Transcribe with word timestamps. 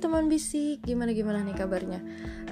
teman 0.00 0.32
bisik, 0.32 0.80
gimana 0.80 1.12
gimana 1.12 1.44
nih 1.44 1.52
kabarnya? 1.52 2.00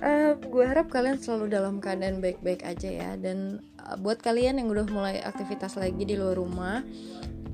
Uh, 0.05 0.37
gue 0.37 0.65
harap 0.69 0.93
kalian 0.93 1.17
selalu 1.17 1.49
dalam 1.49 1.81
keadaan 1.81 2.21
baik-baik 2.21 2.61
aja 2.61 2.93
ya. 2.93 3.11
Dan 3.17 3.65
uh, 3.81 3.97
buat 3.97 4.21
kalian 4.21 4.61
yang 4.61 4.69
udah 4.69 4.85
mulai 4.93 5.25
aktivitas 5.25 5.81
lagi 5.81 6.05
di 6.05 6.15
luar 6.15 6.37
rumah, 6.37 6.85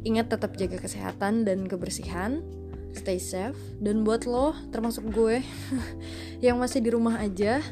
ingat 0.02 0.34
tetap 0.34 0.58
jaga 0.58 0.82
kesehatan 0.82 1.46
dan 1.46 1.70
kebersihan, 1.70 2.42
stay 2.90 3.22
safe. 3.22 3.56
Dan 3.78 4.02
buat 4.02 4.26
lo, 4.26 4.58
termasuk 4.74 5.06
gue 5.14 5.40
yang 6.44 6.58
masih 6.58 6.82
di 6.82 6.90
rumah 6.90 7.22
aja, 7.22 7.62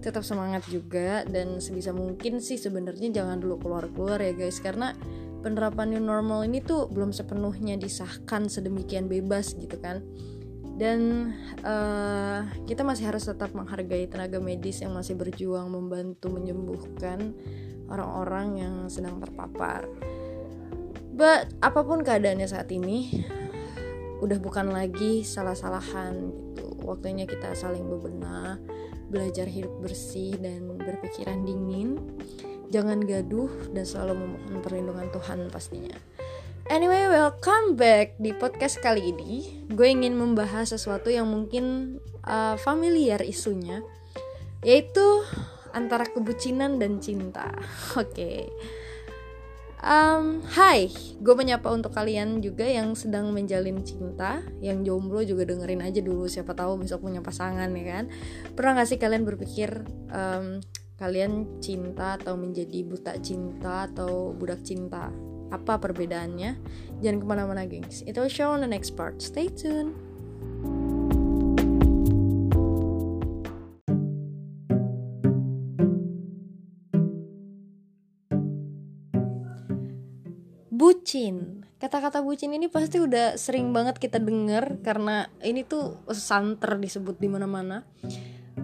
tetap 0.00 0.24
semangat 0.24 0.64
juga 0.72 1.26
dan 1.28 1.60
sebisa 1.60 1.92
mungkin 1.92 2.40
sih 2.40 2.56
sebenarnya 2.56 3.12
jangan 3.12 3.42
dulu 3.42 3.60
keluar-keluar 3.60 4.22
ya 4.22 4.30
guys 4.30 4.62
karena 4.62 4.94
penerapan 5.42 5.90
new 5.90 6.02
normal 6.02 6.46
ini 6.46 6.62
tuh 6.62 6.86
belum 6.86 7.10
sepenuhnya 7.10 7.74
disahkan 7.78 8.46
sedemikian 8.46 9.10
bebas 9.10 9.58
gitu 9.58 9.74
kan 9.82 10.02
dan 10.78 11.34
uh, 11.66 12.46
kita 12.70 12.86
masih 12.86 13.10
harus 13.10 13.26
tetap 13.26 13.50
menghargai 13.50 14.06
tenaga 14.06 14.38
medis 14.38 14.78
yang 14.78 14.94
masih 14.94 15.18
berjuang 15.18 15.66
membantu 15.66 16.30
menyembuhkan 16.30 17.34
orang-orang 17.90 18.62
yang 18.62 18.74
sedang 18.86 19.18
terpapar. 19.18 19.90
But 21.18 21.50
apa 21.58 21.82
pun 21.82 22.06
keadaannya 22.06 22.46
saat 22.46 22.70
ini, 22.70 23.26
udah 24.22 24.38
bukan 24.38 24.70
lagi 24.70 25.26
salah-salahan 25.26 26.30
gitu. 26.30 26.66
Waktunya 26.86 27.26
kita 27.26 27.58
saling 27.58 27.82
bebenah, 27.82 28.62
belajar 29.10 29.50
hidup 29.50 29.82
bersih 29.82 30.38
dan 30.38 30.78
berpikiran 30.78 31.42
dingin. 31.42 31.98
Jangan 32.70 33.02
gaduh 33.02 33.50
dan 33.74 33.82
selalu 33.82 34.14
memohon 34.14 34.62
perlindungan 34.62 35.08
Tuhan 35.10 35.50
pastinya. 35.50 35.96
Anyway, 36.68 37.08
welcome 37.08 37.80
back 37.80 38.20
di 38.20 38.36
podcast 38.36 38.76
kali 38.84 39.08
ini. 39.08 39.64
Gue 39.72 39.88
ingin 39.88 40.12
membahas 40.12 40.68
sesuatu 40.68 41.08
yang 41.08 41.24
mungkin 41.24 41.96
uh, 42.28 42.60
familiar 42.60 43.24
isunya, 43.24 43.80
yaitu 44.60 45.24
antara 45.72 46.04
kebucinan 46.04 46.76
dan 46.76 47.00
cinta. 47.00 47.56
Oke. 47.96 48.12
Okay. 48.12 48.40
Um, 49.80 50.44
hai, 50.60 50.92
gue 51.16 51.32
menyapa 51.32 51.72
untuk 51.72 51.96
kalian 51.96 52.44
juga 52.44 52.68
yang 52.68 52.92
sedang 52.92 53.32
menjalin 53.32 53.80
cinta, 53.80 54.44
yang 54.60 54.84
jomblo 54.84 55.24
juga 55.24 55.48
dengerin 55.48 55.80
aja 55.80 56.04
dulu. 56.04 56.28
Siapa 56.28 56.52
tahu 56.52 56.84
besok 56.84 57.08
punya 57.08 57.24
pasangan 57.24 57.72
ya 57.72 57.84
kan? 57.96 58.12
Pernah 58.52 58.84
gak 58.84 58.92
sih 58.92 59.00
kalian 59.00 59.24
berpikir 59.24 59.88
um, 60.12 60.60
kalian 61.00 61.64
cinta 61.64 62.20
atau 62.20 62.36
menjadi 62.36 62.84
buta 62.84 63.16
cinta 63.24 63.88
atau 63.88 64.36
budak 64.36 64.60
cinta? 64.68 65.08
Apa 65.48 65.80
perbedaannya? 65.80 66.56
Jangan 67.00 67.18
ke 67.20 67.26
mana-mana 67.26 67.62
gengs. 67.64 68.04
Itu 68.04 68.24
show 68.28 68.52
on 68.52 68.64
the 68.64 68.70
next 68.70 68.92
part. 68.96 69.20
Stay 69.20 69.48
tuned. 69.48 69.96
Bucin. 80.68 81.66
Kata-kata 81.78 82.22
bucin 82.22 82.54
ini 82.54 82.66
pasti 82.66 82.98
udah 82.98 83.38
sering 83.38 83.70
banget 83.70 84.02
kita 84.02 84.18
denger 84.18 84.82
karena 84.82 85.30
ini 85.46 85.62
tuh 85.62 86.02
santer 86.10 86.74
disebut 86.74 87.22
di 87.22 87.30
mana-mana 87.30 87.86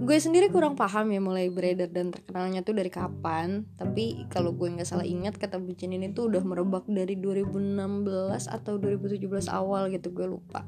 gue 0.02 0.16
sendiri 0.18 0.50
kurang 0.50 0.74
paham 0.74 1.14
ya 1.14 1.20
mulai 1.22 1.46
beredar 1.52 1.86
dan 1.92 2.10
terkenalnya 2.10 2.66
tuh 2.66 2.74
dari 2.74 2.90
kapan. 2.90 3.62
Tapi 3.78 4.26
kalau 4.32 4.50
gue 4.56 4.66
nggak 4.66 4.88
salah 4.88 5.06
ingat 5.06 5.38
kata 5.38 5.62
bucin 5.62 5.94
ini 5.94 6.10
tuh 6.10 6.32
udah 6.32 6.42
merebak 6.42 6.88
dari 6.90 7.14
2016 7.20 8.50
atau 8.50 8.74
2017 8.80 9.46
awal 9.52 9.92
gitu 9.94 10.10
gue 10.10 10.26
lupa. 10.26 10.66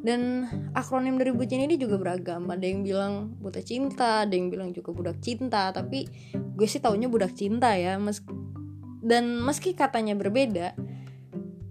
Dan 0.00 0.46
akronim 0.72 1.18
dari 1.18 1.34
bucin 1.34 1.60
ini 1.60 1.76
juga 1.76 1.98
beragam. 1.98 2.46
Ada 2.48 2.64
yang 2.64 2.80
bilang 2.86 3.34
buta 3.42 3.60
cinta 3.60 4.24
ada 4.24 4.32
yang 4.32 4.48
bilang 4.48 4.70
juga 4.72 4.94
budak 4.96 5.18
cinta. 5.20 5.74
Tapi 5.74 6.08
gue 6.32 6.66
sih 6.68 6.80
taunya 6.80 7.10
budak 7.10 7.36
cinta 7.36 7.76
ya 7.76 8.00
Mes 8.00 8.22
dan 9.06 9.38
meski 9.38 9.78
katanya 9.78 10.18
berbeda 10.18 10.74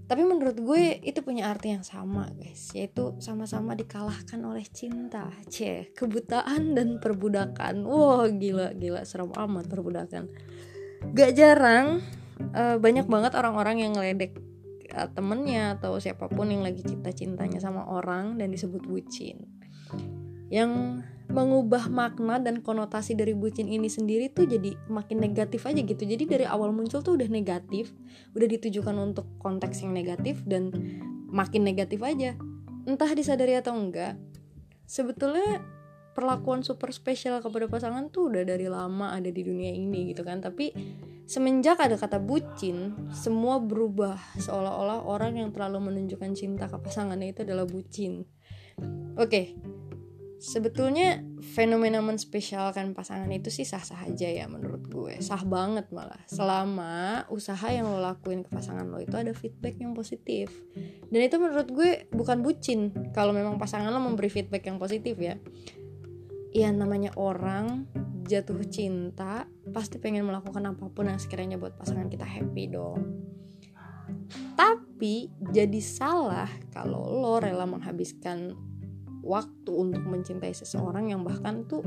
tapi 0.06 0.22
menurut 0.22 0.58
gue 0.62 1.02
itu 1.02 1.20
punya 1.26 1.50
arti 1.50 1.74
yang 1.74 1.82
sama 1.82 2.30
guys. 2.38 2.70
Yaitu 2.78 3.18
sama-sama 3.18 3.74
dikalahkan 3.74 4.38
oleh 4.46 4.62
cinta. 4.70 5.34
C 5.50 5.90
kebutaan 5.98 6.78
dan 6.78 7.02
perbudakan. 7.02 7.82
Wow 7.82 8.30
gila 8.30 8.78
gila. 8.78 9.02
Serem 9.02 9.34
amat 9.34 9.66
perbudakan. 9.66 10.30
Gak 11.14 11.32
jarang 11.34 12.06
uh, 12.54 12.78
banyak 12.78 13.10
banget 13.10 13.34
orang-orang 13.34 13.82
yang 13.82 13.92
ngeledek 13.98 14.38
uh, 14.94 15.10
temennya 15.10 15.82
atau 15.82 15.98
siapa 15.98 16.30
pun 16.30 16.54
yang 16.54 16.62
lagi 16.62 16.86
cinta-cintanya 16.86 17.58
sama 17.58 17.90
orang 17.90 18.38
dan 18.38 18.54
disebut 18.54 18.86
bucin. 18.86 19.42
Yang 20.54 21.02
mengubah 21.36 21.92
makna 21.92 22.40
dan 22.40 22.64
konotasi 22.64 23.12
dari 23.12 23.36
bucin 23.36 23.68
ini 23.68 23.92
sendiri 23.92 24.32
tuh 24.32 24.48
jadi 24.48 24.80
makin 24.88 25.20
negatif 25.20 25.68
aja 25.68 25.84
gitu. 25.84 26.08
Jadi 26.08 26.24
dari 26.24 26.46
awal 26.48 26.72
muncul 26.72 27.04
tuh 27.04 27.20
udah 27.20 27.28
negatif 27.28 27.92
udah 28.32 28.48
ditujukan 28.48 28.96
untuk 28.96 29.28
konteks 29.44 29.84
yang 29.84 29.92
negatif 29.92 30.40
dan 30.48 30.72
makin 31.28 31.68
negatif 31.68 32.00
aja. 32.00 32.40
Entah 32.88 33.12
disadari 33.12 33.60
atau 33.60 33.76
enggak 33.76 34.16
sebetulnya 34.88 35.60
perlakuan 36.16 36.64
super 36.64 36.96
spesial 36.96 37.44
kepada 37.44 37.68
pasangan 37.68 38.08
tuh 38.08 38.32
udah 38.32 38.48
dari 38.48 38.72
lama 38.72 39.12
ada 39.12 39.28
di 39.28 39.44
dunia 39.44 39.76
ini 39.76 40.16
gitu 40.16 40.24
kan. 40.24 40.40
Tapi 40.40 40.72
semenjak 41.28 41.84
ada 41.84 42.00
kata 42.00 42.24
bucin 42.24 42.96
semua 43.12 43.60
berubah 43.60 44.16
seolah-olah 44.40 45.04
orang 45.04 45.36
yang 45.36 45.52
terlalu 45.52 45.92
menunjukkan 45.92 46.32
cinta 46.32 46.72
ke 46.72 46.80
pasangannya 46.80 47.36
itu 47.36 47.44
adalah 47.44 47.68
bucin. 47.68 48.24
Oke 49.20 49.28
okay, 49.28 49.46
sebetulnya 50.46 51.26
fenomena 51.42 52.06
menspesialkan 52.06 52.94
pasangan 52.94 53.26
itu 53.34 53.50
sih 53.50 53.66
sah-sah 53.66 54.06
aja 54.06 54.30
ya 54.30 54.46
menurut 54.46 54.86
gue. 54.86 55.18
Sah 55.18 55.42
banget 55.42 55.90
malah. 55.90 56.22
Selama 56.30 57.26
usaha 57.34 57.66
yang 57.74 57.90
lo 57.90 57.98
lakuin 57.98 58.46
ke 58.46 58.54
pasangan 58.54 58.86
lo 58.86 59.02
itu 59.02 59.18
ada 59.18 59.34
feedback 59.34 59.82
yang 59.82 59.98
positif. 59.98 60.54
Dan 61.10 61.26
itu 61.26 61.42
menurut 61.42 61.66
gue 61.74 62.06
bukan 62.14 62.46
bucin 62.46 62.94
kalau 63.10 63.34
memang 63.34 63.58
pasangan 63.58 63.90
lo 63.90 63.98
memberi 63.98 64.30
feedback 64.30 64.70
yang 64.70 64.78
positif 64.78 65.18
ya. 65.18 65.42
Ya 66.54 66.70
namanya 66.70 67.10
orang 67.18 67.90
jatuh 68.30 68.62
cinta 68.70 69.50
pasti 69.74 69.98
pengen 69.98 70.30
melakukan 70.30 70.62
apa 70.62 70.86
pun 70.94 71.10
yang 71.10 71.18
sekiranya 71.18 71.58
buat 71.58 71.74
pasangan 71.74 72.06
kita 72.06 72.24
happy 72.24 72.70
dong. 72.70 73.02
Tapi 74.54 75.28
jadi 75.52 75.82
salah 75.82 76.48
kalau 76.70 77.02
lo 77.10 77.42
rela 77.42 77.66
menghabiskan 77.66 78.54
waktu 79.26 79.72
untuk 79.74 80.06
mencintai 80.06 80.54
seseorang 80.54 81.10
yang 81.10 81.26
bahkan 81.26 81.66
tuh 81.66 81.82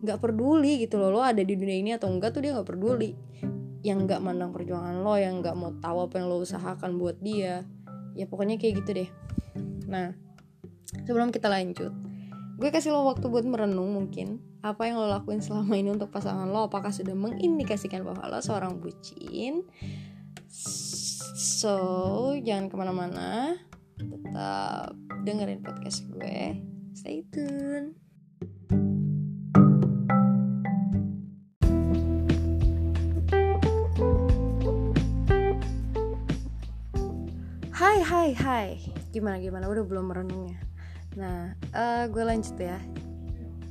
nggak 0.00 0.22
peduli 0.22 0.86
gitu 0.86 1.02
loh. 1.02 1.10
Lo 1.10 1.20
ada 1.20 1.42
di 1.42 1.58
dunia 1.58 1.76
ini 1.76 1.90
atau 1.98 2.06
enggak 2.08 2.38
tuh 2.38 2.46
dia 2.46 2.54
nggak 2.54 2.70
peduli. 2.70 3.18
Yang 3.84 3.98
nggak 4.08 4.20
mandang 4.22 4.54
perjuangan 4.54 5.02
lo 5.02 5.18
yang 5.18 5.42
nggak 5.42 5.58
mau 5.58 5.74
tahu 5.82 6.08
apa 6.08 6.22
yang 6.22 6.26
lo 6.30 6.40
usahakan 6.40 6.96
buat 6.96 7.18
dia. 7.20 7.66
Ya 8.14 8.24
pokoknya 8.30 8.56
kayak 8.56 8.86
gitu 8.86 9.04
deh. 9.04 9.10
Nah 9.90 10.14
sebelum 11.04 11.34
kita 11.34 11.50
lanjut 11.50 11.90
gue 12.54 12.70
kasih 12.70 12.94
lo 12.94 13.02
waktu 13.10 13.26
buat 13.26 13.42
merenung 13.42 13.90
mungkin. 13.90 14.38
Apa 14.62 14.88
yang 14.88 14.96
lo 14.96 15.10
lakuin 15.10 15.42
selama 15.42 15.74
ini 15.76 15.92
untuk 15.92 16.08
pasangan 16.14 16.48
lo? 16.48 16.70
Apakah 16.70 16.94
sudah 16.94 17.12
mengindikasikan 17.12 18.06
bahwa 18.06 18.24
lo 18.30 18.38
seorang 18.40 18.78
bucin? 18.78 19.66
So 21.34 22.32
jangan 22.40 22.70
ke 22.70 22.74
mana-mana. 22.78 23.58
Tetap 23.98 24.94
dengerin 25.26 25.62
podcast 25.62 26.06
gue 26.10 26.73
Stay 26.94 27.26
tune. 27.34 27.98
Hai 37.74 37.98
hai 37.98 38.30
hai. 38.38 38.78
Gimana 39.10 39.42
gimana? 39.42 39.66
Udah 39.66 39.82
belum 39.82 40.06
merenungnya. 40.06 40.54
Nah 41.18 41.58
uh, 41.74 42.06
gue 42.06 42.22
lanjut 42.22 42.54
ya. 42.62 42.78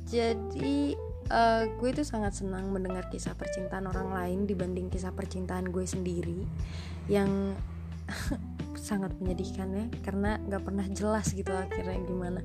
Jadi 0.04 0.92
uh, 1.32 1.64
gue 1.80 1.88
itu 1.96 2.04
sangat 2.04 2.36
senang 2.36 2.68
mendengar 2.76 3.08
kisah 3.08 3.32
percintaan 3.32 3.88
orang 3.88 4.12
lain 4.12 4.38
dibanding 4.44 4.92
kisah 4.92 5.16
percintaan 5.16 5.72
gue 5.72 5.88
sendiri 5.88 6.44
Yang 7.08 7.56
sangat 8.92 9.16
menyedihkan 9.16 9.72
ya 9.72 9.86
Karena 10.04 10.36
gak 10.44 10.60
pernah 10.68 10.84
jelas 10.92 11.32
gitu 11.32 11.50
akhirnya 11.50 11.98
gimana 12.04 12.44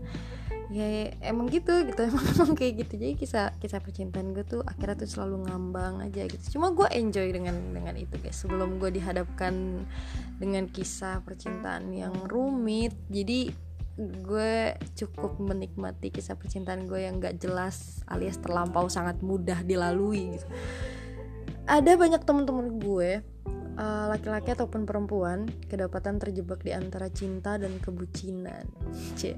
ya 0.70 1.10
emang 1.26 1.50
gitu 1.50 1.74
gitu. 1.90 2.02
Emang 2.10 2.26
emang 2.26 2.54
kayak 2.54 2.86
gitu. 2.86 2.94
Jadi 3.02 3.14
kisah 3.18 3.58
kisah 3.58 3.82
percintaan 3.82 4.38
gue 4.38 4.46
tuh 4.46 4.62
akhirnya 4.62 5.02
tuh 5.02 5.10
selalu 5.10 5.50
ngambang 5.50 6.06
aja 6.06 6.30
gitu. 6.30 6.58
Cuma 6.58 6.72
gue 6.72 6.86
enjoy 6.94 7.34
dengan 7.34 7.58
dengan 7.74 7.98
itu 7.98 8.16
guys. 8.22 8.38
Sebelum 8.38 8.78
gue 8.78 8.94
dihadapkan 8.94 9.84
dengan 10.38 10.70
kisah 10.70 11.26
percintaan 11.26 11.90
yang 11.92 12.14
rumit 12.30 12.94
jadi 13.10 13.50
gue 14.00 14.80
cukup 14.96 15.44
menikmati 15.44 16.08
kisah 16.08 16.40
percintaan 16.40 16.88
gue 16.88 17.04
yang 17.04 17.20
gak 17.20 17.36
jelas 17.36 18.00
alias 18.08 18.40
terlampau 18.40 18.88
sangat 18.88 19.20
mudah 19.20 19.60
dilalui 19.66 20.40
gitu. 20.40 20.48
Ada 21.68 22.00
banyak 22.00 22.24
teman-teman 22.24 22.80
gue 22.80 23.20
uh, 23.76 24.06
laki-laki 24.08 24.56
ataupun 24.56 24.88
perempuan 24.88 25.52
kedapatan 25.68 26.16
terjebak 26.16 26.64
di 26.64 26.72
antara 26.72 27.12
cinta 27.12 27.60
dan 27.60 27.76
kebucinan. 27.84 28.64
Cie 29.20 29.36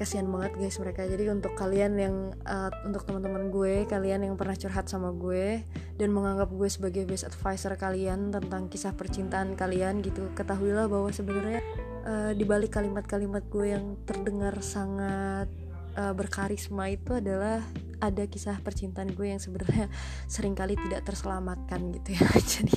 kasihan 0.00 0.24
banget 0.32 0.56
guys 0.56 0.80
mereka. 0.80 1.04
Jadi 1.04 1.28
untuk 1.28 1.52
kalian 1.52 1.92
yang 2.00 2.16
uh, 2.48 2.72
untuk 2.88 3.04
teman-teman 3.04 3.52
gue 3.52 3.84
kalian 3.84 4.24
yang 4.24 4.34
pernah 4.40 4.56
curhat 4.56 4.88
sama 4.88 5.12
gue 5.12 5.60
dan 6.00 6.08
menganggap 6.08 6.48
gue 6.48 6.68
sebagai 6.72 7.04
best 7.04 7.28
advisor 7.28 7.76
kalian 7.76 8.32
tentang 8.32 8.72
kisah 8.72 8.96
percintaan 8.96 9.52
kalian 9.60 10.00
gitu 10.00 10.32
ketahuilah 10.32 10.88
bahwa 10.88 11.12
sebenarnya 11.12 11.60
uh, 12.08 12.32
di 12.32 12.48
balik 12.48 12.72
kalimat-kalimat 12.80 13.44
gue 13.52 13.76
yang 13.76 14.00
terdengar 14.08 14.56
sangat 14.64 15.52
uh, 16.00 16.16
berkarisma 16.16 16.88
itu 16.88 17.20
adalah 17.20 17.60
ada 18.00 18.24
kisah 18.24 18.56
percintaan 18.64 19.12
gue 19.12 19.36
yang 19.36 19.40
sebenarnya 19.44 19.92
sering 20.32 20.56
kali 20.56 20.80
tidak 20.80 21.04
terselamatkan 21.04 21.92
gitu 22.00 22.16
ya. 22.16 22.24
Jadi 22.56 22.76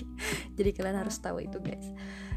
jadi 0.53 0.69
kalian 0.69 0.97
harus 1.01 1.17
tahu 1.17 1.41
itu 1.41 1.57
guys. 1.63 1.87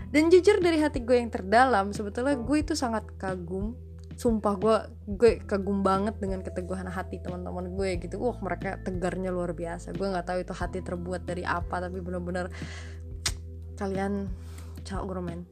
Dan 0.09 0.31
jujur 0.31 0.63
dari 0.63 0.79
hati 0.79 1.03
gue 1.03 1.19
yang 1.19 1.29
terdalam 1.29 1.91
sebetulnya 1.91 2.39
gue 2.39 2.59
itu 2.63 2.79
sangat 2.79 3.05
kagum 3.19 3.75
sumpah 4.17 4.55
gue 4.57 4.77
gue 5.21 5.31
kagum 5.45 5.85
banget 5.85 6.17
dengan 6.17 6.41
keteguhan 6.41 6.89
hati 6.89 7.21
teman-teman 7.21 7.77
gue 7.77 8.01
gitu. 8.01 8.17
Wah 8.19 8.41
mereka 8.41 8.81
tegarnya 8.81 9.29
luar 9.29 9.53
biasa. 9.53 9.93
Gue 9.93 10.09
nggak 10.09 10.27
tahu 10.27 10.39
itu 10.41 10.55
hati 10.57 10.81
terbuat 10.81 11.29
dari 11.29 11.45
apa 11.45 11.85
tapi 11.85 12.01
benar-benar 12.01 12.49
kalian 13.77 14.33
cowok 14.89 15.21
men 15.21 15.45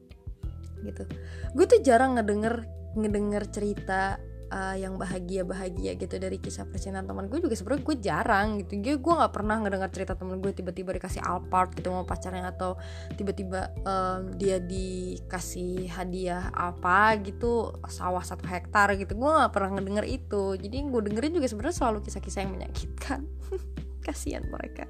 gitu. 0.81 1.05
Gue 1.53 1.65
tuh 1.69 1.79
jarang 1.85 2.17
ngedenger 2.17 2.65
ngedenger 2.97 3.43
cerita 3.53 4.17
uh, 4.55 4.75
yang 4.79 4.95
bahagia 4.95 5.43
bahagia 5.43 5.99
gitu 5.99 6.15
dari 6.15 6.39
kisah 6.39 6.63
percintaan 6.63 7.03
teman 7.03 7.27
gue 7.27 7.43
juga 7.43 7.53
sebenarnya 7.59 7.83
gue 7.83 7.97
jarang 7.99 8.47
gitu. 8.63 8.79
Gue 8.79 8.95
gue 8.95 9.13
nggak 9.19 9.33
pernah 9.35 9.59
ngedengar 9.59 9.89
cerita 9.91 10.15
temen 10.15 10.39
gue 10.39 10.51
tiba-tiba 10.55 10.95
dikasih 10.95 11.19
alpart 11.19 11.75
gitu 11.75 11.91
sama 11.91 12.07
pacarnya 12.07 12.55
atau 12.55 12.79
tiba-tiba 13.19 13.75
um, 13.83 14.31
dia 14.39 14.63
dikasih 14.63 15.91
hadiah 15.91 16.47
apa 16.55 17.19
gitu 17.19 17.75
sawah 17.91 18.23
satu 18.23 18.47
hektar 18.47 18.95
gitu. 18.95 19.19
Gue 19.19 19.27
nggak 19.27 19.51
pernah 19.51 19.75
ngedenger 19.75 20.05
itu. 20.07 20.55
Jadi 20.55 20.75
gue 20.87 21.01
dengerin 21.11 21.33
juga 21.35 21.47
sebenarnya 21.51 21.75
selalu 21.75 21.99
kisah-kisah 22.07 22.39
yang 22.47 22.53
menyakitkan. 22.55 23.19
Kasihan 24.05 24.47
mereka. 24.47 24.87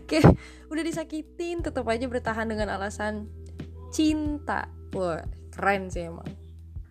Oke 0.00 0.24
udah 0.72 0.82
disakitin 0.82 1.62
tetap 1.62 1.86
aja 1.86 2.08
bertahan 2.08 2.48
dengan 2.48 2.72
alasan 2.72 3.28
cinta. 3.92 4.66
Wah 4.96 5.22
keren 5.52 5.92
sih 5.92 6.08
emang. 6.08 6.26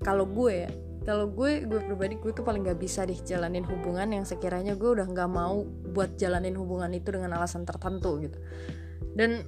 Kalau 0.03 0.27
gue 0.27 0.67
ya 0.67 0.69
kalau 1.03 1.27
gue 1.27 1.67
gue 1.67 1.79
pribadi 1.83 2.15
gue 2.15 2.31
tuh 2.31 2.47
paling 2.47 2.63
gak 2.63 2.79
bisa 2.79 3.03
deh 3.03 3.17
jalanin 3.27 3.67
hubungan 3.67 4.07
yang 4.07 4.23
sekiranya 4.23 4.75
gue 4.79 4.87
udah 4.87 5.07
nggak 5.07 5.29
mau 5.31 5.67
buat 5.91 6.15
jalanin 6.15 6.55
hubungan 6.55 6.89
itu 6.95 7.11
dengan 7.11 7.35
alasan 7.35 7.67
tertentu 7.67 8.23
gitu. 8.23 8.39
Dan 9.13 9.43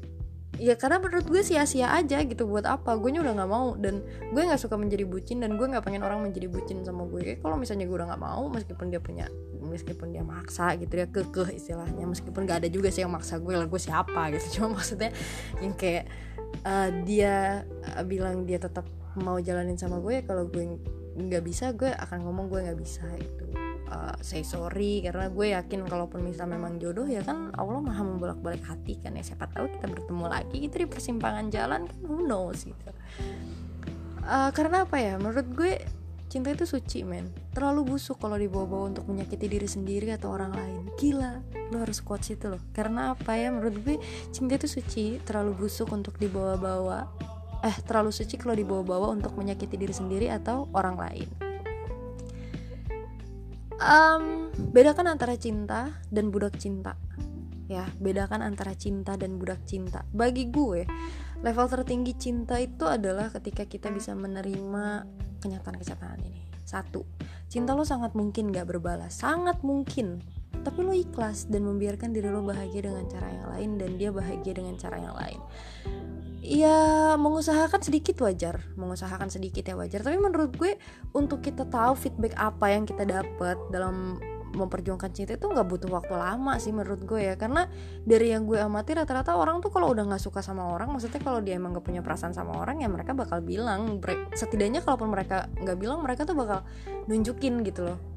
ya 0.56 0.80
karena 0.80 1.04
menurut 1.04 1.28
gue 1.28 1.44
sia-sia 1.44 1.92
aja 1.96 2.20
gitu 2.24 2.48
buat 2.48 2.68
apa. 2.68 2.96
Gue 3.00 3.16
udah 3.16 3.34
nggak 3.34 3.52
mau 3.52 3.76
dan 3.80 4.04
gue 4.04 4.42
nggak 4.44 4.60
suka 4.60 4.76
menjadi 4.76 5.08
bucin 5.08 5.40
dan 5.40 5.56
gue 5.56 5.64
nggak 5.68 5.84
pengen 5.84 6.04
orang 6.04 6.24
menjadi 6.24 6.52
bucin 6.52 6.84
sama 6.84 7.08
gue. 7.08 7.40
Kalau 7.40 7.56
misalnya 7.56 7.88
gue 7.88 7.96
udah 7.96 8.08
nggak 8.12 8.24
mau 8.24 8.48
meskipun 8.52 8.92
dia 8.92 9.00
punya 9.00 9.26
meskipun 9.66 10.14
dia 10.14 10.22
maksa 10.22 10.78
gitu 10.78 10.94
ya 10.94 11.10
kekeh 11.10 11.58
istilahnya 11.58 12.06
meskipun 12.06 12.46
gak 12.46 12.62
ada 12.64 12.70
juga 12.70 12.94
sih 12.94 13.02
yang 13.02 13.12
maksa 13.12 13.42
gue 13.42 13.56
lah 13.56 13.68
gue 13.68 13.82
siapa 13.82 14.32
gitu. 14.36 14.46
Cuma 14.62 14.78
maksudnya 14.78 15.10
yang 15.60 15.74
kayak 15.74 16.06
uh, 16.64 16.90
dia 17.04 17.66
uh, 17.96 18.04
bilang 18.06 18.46
dia 18.46 18.62
tetap 18.62 18.86
mau 19.16 19.40
jalanin 19.40 19.80
sama 19.80 20.04
gue 20.04 20.28
kalau 20.28 20.48
gue 20.48 20.76
nggak 21.16 21.44
bisa 21.48 21.72
gue 21.72 21.92
akan 21.96 22.28
ngomong 22.28 22.52
gue 22.52 22.60
nggak 22.68 22.80
bisa 22.80 23.08
itu. 23.16 23.46
Uh, 23.86 24.18
say 24.20 24.42
sorry 24.42 25.06
karena 25.06 25.30
gue 25.30 25.54
yakin 25.54 25.86
kalaupun 25.86 26.26
misal 26.26 26.50
memang 26.50 26.82
jodoh 26.82 27.06
ya 27.06 27.22
kan 27.22 27.54
Allah 27.54 27.86
maha 27.86 28.02
membolak 28.02 28.42
balik 28.42 28.66
hati 28.66 28.98
kan 28.98 29.14
ya 29.14 29.22
siapa 29.22 29.46
tahu 29.46 29.70
kita 29.70 29.86
bertemu 29.86 30.26
lagi 30.26 30.58
gitu 30.66 30.76
di 30.82 30.88
persimpangan 30.90 31.54
jalan 31.54 31.86
kan 31.86 31.98
who 32.04 32.26
knows 32.26 32.66
gitu. 32.66 32.92
Uh, 34.26 34.50
karena 34.52 34.84
apa 34.90 34.98
ya? 34.98 35.22
Menurut 35.22 35.46
gue 35.54 35.86
cinta 36.26 36.50
itu 36.50 36.66
suci 36.66 37.06
men. 37.06 37.30
Terlalu 37.54 37.96
busuk 37.96 38.18
kalau 38.18 38.36
dibawa-bawa 38.36 38.92
untuk 38.92 39.06
menyakiti 39.06 39.46
diri 39.46 39.70
sendiri 39.70 40.12
atau 40.12 40.34
orang 40.34 40.52
lain. 40.52 40.82
Gila 40.98 41.40
lo 41.72 41.78
harus 41.80 42.02
kuat 42.02 42.26
situ 42.26 42.50
loh. 42.50 42.60
Karena 42.74 43.14
apa 43.14 43.38
ya? 43.38 43.54
Menurut 43.54 43.86
gue 43.86 43.96
cinta 44.34 44.58
itu 44.58 44.66
suci 44.66 45.22
terlalu 45.22 45.66
busuk 45.66 45.94
untuk 45.94 46.18
dibawa-bawa 46.18 47.06
eh 47.64 47.78
terlalu 47.86 48.12
suci 48.12 48.36
kalau 48.36 48.58
dibawa-bawa 48.58 49.14
untuk 49.14 49.38
menyakiti 49.38 49.80
diri 49.80 49.94
sendiri 49.94 50.28
atau 50.34 50.68
orang 50.76 50.96
lain. 51.00 51.30
Um, 53.76 54.50
bedakan 54.72 55.12
antara 55.12 55.36
cinta 55.36 55.92
dan 56.08 56.32
budak 56.32 56.56
cinta. 56.56 56.96
Ya, 57.68 57.90
bedakan 58.00 58.46
antara 58.46 58.78
cinta 58.78 59.20
dan 59.20 59.36
budak 59.42 59.60
cinta. 59.68 60.06
Bagi 60.16 60.48
gue, 60.48 60.88
level 61.44 61.68
tertinggi 61.68 62.14
cinta 62.16 62.62
itu 62.62 62.86
adalah 62.88 63.28
ketika 63.34 63.66
kita 63.68 63.92
bisa 63.92 64.16
menerima 64.16 65.04
kenyataan-kenyataan 65.44 66.22
ini. 66.24 66.46
Satu, 66.64 67.04
cinta 67.52 67.76
lo 67.76 67.84
sangat 67.84 68.14
mungkin 68.14 68.54
gak 68.54 68.70
berbalas, 68.70 69.20
sangat 69.20 69.60
mungkin. 69.66 70.24
Tapi 70.66 70.80
lo 70.82 70.94
ikhlas 70.96 71.52
dan 71.52 71.68
membiarkan 71.68 72.16
diri 72.16 72.32
lo 72.32 72.42
bahagia 72.42 72.90
dengan 72.90 73.06
cara 73.12 73.28
yang 73.28 73.48
lain 73.54 73.70
dan 73.78 73.90
dia 74.00 74.10
bahagia 74.10 74.54
dengan 74.56 74.74
cara 74.80 74.98
yang 74.98 75.14
lain 75.14 75.42
ya 76.46 76.78
mengusahakan 77.18 77.82
sedikit 77.82 78.22
wajar. 78.22 78.62
Mengusahakan 78.78 79.34
sedikit 79.34 79.66
ya 79.66 79.74
wajar. 79.74 80.06
Tapi 80.06 80.18
menurut 80.22 80.54
gue 80.54 80.78
untuk 81.18 81.42
kita 81.42 81.66
tahu 81.66 81.98
feedback 81.98 82.38
apa 82.38 82.70
yang 82.70 82.86
kita 82.86 83.04
dapat 83.04 83.58
dalam 83.74 84.22
memperjuangkan 84.56 85.12
cinta 85.12 85.36
itu 85.36 85.52
nggak 85.52 85.68
butuh 85.68 85.92
waktu 85.92 86.16
lama 86.16 86.56
sih 86.62 86.72
menurut 86.72 87.04
gue 87.04 87.34
ya. 87.34 87.36
Karena 87.36 87.66
dari 88.06 88.32
yang 88.32 88.46
gue 88.46 88.62
amati 88.62 88.94
rata-rata 88.94 89.34
orang 89.36 89.60
tuh 89.60 89.74
kalau 89.74 89.92
udah 89.92 90.06
nggak 90.06 90.22
suka 90.22 90.40
sama 90.46 90.70
orang 90.70 90.94
maksudnya 90.94 91.20
kalau 91.20 91.42
dia 91.42 91.58
emang 91.58 91.76
nggak 91.76 91.84
punya 91.84 92.00
perasaan 92.06 92.32
sama 92.32 92.56
orang 92.56 92.80
ya 92.80 92.88
mereka 92.88 93.12
bakal 93.12 93.42
bilang 93.42 94.00
setidaknya 94.32 94.86
kalaupun 94.86 95.12
mereka 95.12 95.52
nggak 95.60 95.76
bilang 95.76 96.00
mereka 96.06 96.24
tuh 96.24 96.38
bakal 96.38 96.64
nunjukin 97.12 97.66
gitu 97.68 97.92
loh 97.92 98.15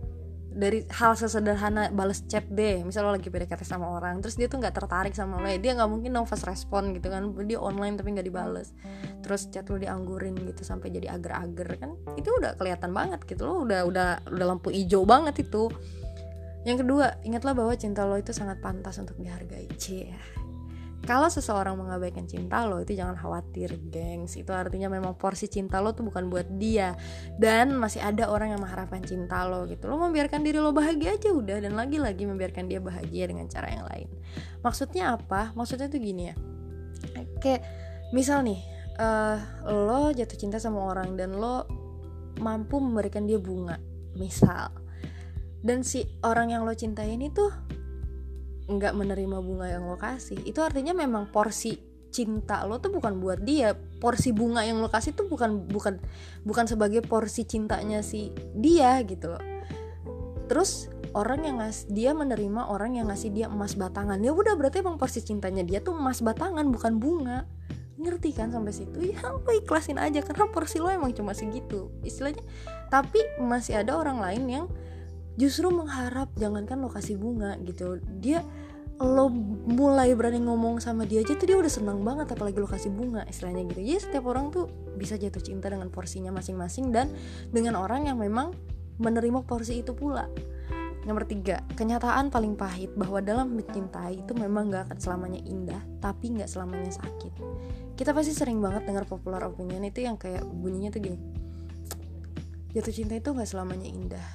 dari 0.59 0.83
hal 0.91 1.15
sesederhana 1.15 1.95
balas 1.95 2.27
chat 2.27 2.43
deh. 2.51 2.83
Misal 2.83 3.07
lo 3.07 3.15
lagi 3.15 3.31
PDKT 3.31 3.63
sama 3.63 3.95
orang 3.95 4.19
terus 4.19 4.35
dia 4.35 4.51
tuh 4.51 4.59
nggak 4.59 4.75
tertarik 4.75 5.15
sama 5.15 5.39
lo 5.39 5.47
ya 5.47 5.63
dia 5.63 5.79
nggak 5.79 5.87
mungkin 5.87 6.11
no 6.11 6.27
fast 6.27 6.43
respon 6.51 6.91
gitu 6.99 7.15
kan. 7.15 7.31
Dia 7.47 7.63
online 7.63 7.95
tapi 7.95 8.19
nggak 8.19 8.27
dibales. 8.27 8.75
Terus 9.23 9.47
chat 9.55 9.71
lo 9.71 9.79
dianggurin 9.79 10.35
gitu 10.35 10.67
sampai 10.67 10.91
jadi 10.91 11.15
ager-ager 11.15 11.79
kan 11.79 11.95
itu 12.19 12.27
udah 12.27 12.59
kelihatan 12.59 12.91
banget 12.91 13.23
gitu 13.23 13.47
lo 13.47 13.63
udah 13.63 13.87
udah 13.87 14.09
udah 14.27 14.47
lampu 14.51 14.75
hijau 14.75 15.07
banget 15.07 15.47
itu. 15.47 15.71
Yang 16.67 16.83
kedua 16.83 17.23
ingatlah 17.23 17.55
bahwa 17.55 17.73
cinta 17.79 18.03
lo 18.03 18.19
itu 18.19 18.35
sangat 18.35 18.59
pantas 18.59 18.99
untuk 18.99 19.15
dihargai. 19.23 19.71
Cie 19.79 20.11
kalau 21.09 21.33
seseorang 21.33 21.73
mengabaikan 21.81 22.29
cinta 22.29 22.69
lo 22.69 22.85
itu 22.85 22.93
jangan 22.93 23.17
khawatir 23.17 23.81
gengs. 23.89 24.37
Itu 24.37 24.53
artinya 24.53 24.93
memang 24.93 25.17
porsi 25.17 25.49
cinta 25.49 25.81
lo 25.81 25.97
tuh 25.97 26.05
bukan 26.05 26.29
buat 26.29 26.45
dia. 26.61 26.93
Dan 27.41 27.81
masih 27.81 28.05
ada 28.05 28.29
orang 28.29 28.53
yang 28.53 28.61
mengharapkan 28.61 29.01
cinta 29.01 29.49
lo 29.49 29.65
gitu. 29.65 29.89
Lo 29.89 29.97
membiarkan 29.97 30.45
diri 30.45 30.61
lo 30.61 30.69
bahagia 30.69 31.17
aja 31.17 31.33
udah 31.33 31.65
dan 31.65 31.73
lagi-lagi 31.81 32.29
membiarkan 32.29 32.69
dia 32.69 32.77
bahagia 32.85 33.25
dengan 33.25 33.49
cara 33.49 33.73
yang 33.73 33.89
lain. 33.89 34.09
Maksudnya 34.61 35.17
apa? 35.17 35.57
Maksudnya 35.57 35.89
tuh 35.89 35.97
gini 35.97 36.29
ya. 36.29 36.37
Kayak 37.41 37.65
misal 38.13 38.45
nih 38.45 38.61
uh, 39.01 39.41
lo 39.65 40.13
jatuh 40.13 40.37
cinta 40.37 40.61
sama 40.61 40.93
orang 40.93 41.17
dan 41.17 41.33
lo 41.41 41.65
mampu 42.45 42.85
memberikan 42.85 43.25
dia 43.25 43.41
bunga 43.41 43.81
misal. 44.13 44.69
Dan 45.65 45.81
si 45.81 46.05
orang 46.21 46.53
yang 46.53 46.69
lo 46.69 46.77
cintai 46.77 47.17
ini 47.17 47.33
tuh 47.33 47.78
nggak 48.69 48.93
menerima 48.93 49.41
bunga 49.41 49.67
yang 49.73 49.89
lo 49.89 49.97
kasih 49.97 50.37
itu 50.45 50.61
artinya 50.61 50.93
memang 50.93 51.33
porsi 51.33 51.89
cinta 52.09 52.65
lo 52.65 52.81
tuh 52.81 52.93
bukan 52.93 53.21
buat 53.21 53.41
dia. 53.45 53.77
Porsi 53.77 54.33
bunga 54.33 54.65
yang 54.65 54.81
lo 54.81 54.89
kasih 54.89 55.13
tuh 55.13 55.29
bukan 55.29 55.69
bukan 55.69 56.01
bukan 56.45 56.65
sebagai 56.65 57.05
porsi 57.05 57.45
cintanya 57.45 58.01
si 58.01 58.33
dia 58.57 59.01
gitu 59.05 59.37
loh. 59.37 59.43
Terus 60.49 60.89
orang 61.13 61.45
yang 61.45 61.57
ngas 61.61 61.89
dia 61.93 62.17
menerima 62.17 62.69
orang 62.69 62.97
yang 62.97 63.13
ngasih 63.13 63.33
dia 63.33 63.47
emas 63.49 63.77
batangan. 63.77 64.21
Ya 64.25 64.33
udah 64.33 64.57
berarti 64.57 64.81
emang 64.81 64.97
porsi 64.97 65.21
cintanya 65.21 65.63
dia 65.65 65.85
tuh 65.85 65.97
emas 65.97 66.25
batangan 66.25 66.65
bukan 66.73 66.97
bunga. 66.97 67.45
Ngerti 67.99 68.31
kan 68.31 68.55
sampai 68.55 68.73
situ? 68.73 69.13
Ya 69.13 69.21
lo 69.35 69.51
ikhlasin 69.53 70.01
aja 70.01 70.25
karena 70.25 70.49
porsi 70.49 70.81
lo 70.81 70.89
emang 70.89 71.13
cuma 71.13 71.37
segitu 71.37 71.93
istilahnya. 72.01 72.43
Tapi 72.89 73.21
masih 73.43 73.85
ada 73.85 74.01
orang 74.01 74.23
lain 74.23 74.45
yang 74.49 74.67
justru 75.39 75.71
mengharap 75.71 76.35
jangankan 76.35 76.83
lo 76.83 76.91
kasih 76.91 77.15
bunga 77.15 77.55
gitu. 77.63 78.03
Dia 78.19 78.43
lo 78.99 79.31
mulai 79.71 80.11
berani 80.19 80.43
ngomong 80.43 80.83
sama 80.83 81.07
dia 81.07 81.23
aja 81.23 81.39
tuh 81.39 81.47
dia 81.47 81.55
udah 81.55 81.71
senang 81.71 82.03
banget 82.03 82.35
apalagi 82.35 82.59
lo 82.59 82.67
kasih 82.67 82.91
bunga 82.91 83.23
istilahnya 83.31 83.63
gitu. 83.71 83.81
Jadi 83.87 83.99
setiap 84.03 84.27
orang 84.27 84.51
tuh 84.51 84.67
bisa 84.99 85.15
jatuh 85.15 85.39
cinta 85.39 85.71
dengan 85.71 85.87
porsinya 85.95 86.35
masing-masing 86.35 86.91
dan 86.91 87.07
dengan 87.55 87.79
orang 87.79 88.11
yang 88.11 88.19
memang 88.19 88.51
menerima 88.99 89.47
porsi 89.47 89.87
itu 89.87 89.95
pula. 89.95 90.27
Nomor 91.07 91.25
tiga, 91.25 91.63
kenyataan 91.79 92.29
paling 92.29 92.59
pahit 92.59 92.91
bahwa 92.99 93.23
dalam 93.23 93.55
mencintai 93.55 94.27
itu 94.27 94.35
memang 94.35 94.75
gak 94.75 94.91
akan 94.91 94.99
selamanya 94.99 95.41
indah, 95.47 95.81
tapi 96.03 96.35
gak 96.35 96.51
selamanya 96.51 96.91
sakit. 96.91 97.33
Kita 97.95 98.11
pasti 98.11 98.35
sering 98.35 98.59
banget 98.59 98.85
dengar 98.85 99.07
popular 99.07 99.41
opinion 99.47 99.87
itu 99.87 100.05
yang 100.05 100.19
kayak 100.19 100.43
bunyinya 100.43 100.91
tuh 100.91 101.01
gini, 101.01 101.17
jatuh 102.75 102.93
cinta 102.93 103.15
itu 103.17 103.31
gak 103.31 103.49
selamanya 103.49 103.89
indah, 103.89 104.27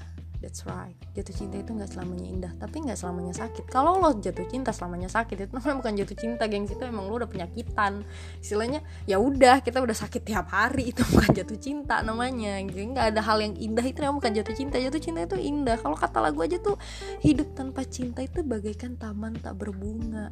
that's 0.43 0.67
right 0.67 0.99
jatuh 1.15 1.31
cinta 1.31 1.55
itu 1.63 1.71
nggak 1.71 1.87
selamanya 1.95 2.27
indah 2.27 2.53
tapi 2.59 2.83
nggak 2.83 2.97
selamanya 2.99 3.33
sakit. 3.35 3.65
Kalau 3.69 4.01
lo 4.01 4.11
jatuh 4.17 4.45
cinta 4.49 4.71
selamanya 4.73 5.09
sakit 5.11 5.35
itu 5.35 5.51
namanya 5.53 5.77
bukan 5.79 5.93
jatuh 5.99 6.17
cinta 6.17 6.43
gengs 6.49 6.71
itu 6.73 6.83
emang 6.83 7.05
lo 7.07 7.15
udah 7.21 7.29
penyakitan. 7.29 8.03
Istilahnya 8.39 8.79
ya 9.05 9.21
udah 9.21 9.61
kita 9.61 9.79
udah 9.79 9.93
sakit 9.93 10.21
tiap 10.23 10.49
hari. 10.51 10.87
Itu 10.93 11.05
bukan 11.05 11.31
jatuh 11.33 11.59
cinta 11.59 12.01
namanya 12.01 12.59
nggak 12.63 13.15
ada 13.15 13.21
hal 13.23 13.41
yang 13.41 13.55
indah 13.57 13.85
itu 13.85 14.01
namanya 14.01 14.17
bukan 14.19 14.31
jatuh 14.41 14.55
cinta. 14.55 14.75
Jatuh 14.79 15.01
cinta 15.01 15.19
itu 15.25 15.37
indah. 15.39 15.77
Kalau 15.79 15.97
kata 15.97 16.17
lagu 16.19 16.39
aja 16.43 16.57
tuh 16.59 16.77
hidup 17.21 17.53
tanpa 17.57 17.85
cinta 17.87 18.21
itu 18.21 18.41
bagaikan 18.43 18.97
taman 18.97 19.37
tak 19.39 19.57
berbunga. 19.57 20.29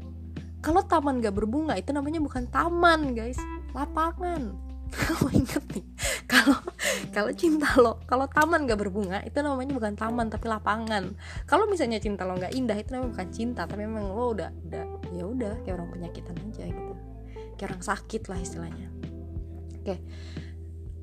Kalau 0.62 0.86
taman 0.86 1.26
gak 1.26 1.34
berbunga 1.34 1.74
itu 1.74 1.90
namanya 1.90 2.22
bukan 2.22 2.46
taman 2.46 3.18
guys. 3.18 3.42
Lapangan 3.74 4.71
kalau 4.92 5.28
inget 5.32 5.64
nih 5.72 5.86
kalau 6.28 6.58
kalau 7.12 7.32
cinta 7.32 7.68
lo 7.80 8.00
kalau 8.08 8.28
taman 8.28 8.68
gak 8.68 8.80
berbunga 8.80 9.24
itu 9.24 9.40
namanya 9.40 9.72
bukan 9.76 9.94
taman 9.96 10.28
tapi 10.28 10.52
lapangan 10.52 11.16
kalau 11.48 11.68
misalnya 11.68 12.00
cinta 12.04 12.28
lo 12.28 12.36
nggak 12.36 12.52
indah 12.56 12.76
itu 12.76 12.96
namanya 12.96 13.12
bukan 13.16 13.30
cinta 13.32 13.62
tapi 13.68 13.88
memang 13.88 14.12
lo 14.12 14.36
udah 14.36 14.52
udah 14.68 14.86
ya 15.16 15.24
udah 15.28 15.54
kayak 15.64 15.76
orang 15.80 15.90
penyakitan 15.92 16.36
aja 16.52 16.64
gitu 16.68 16.94
kayak 17.56 17.68
orang 17.72 17.84
sakit 17.84 18.22
lah 18.28 18.40
istilahnya 18.40 18.88
oke 19.80 19.84
okay. 19.84 19.98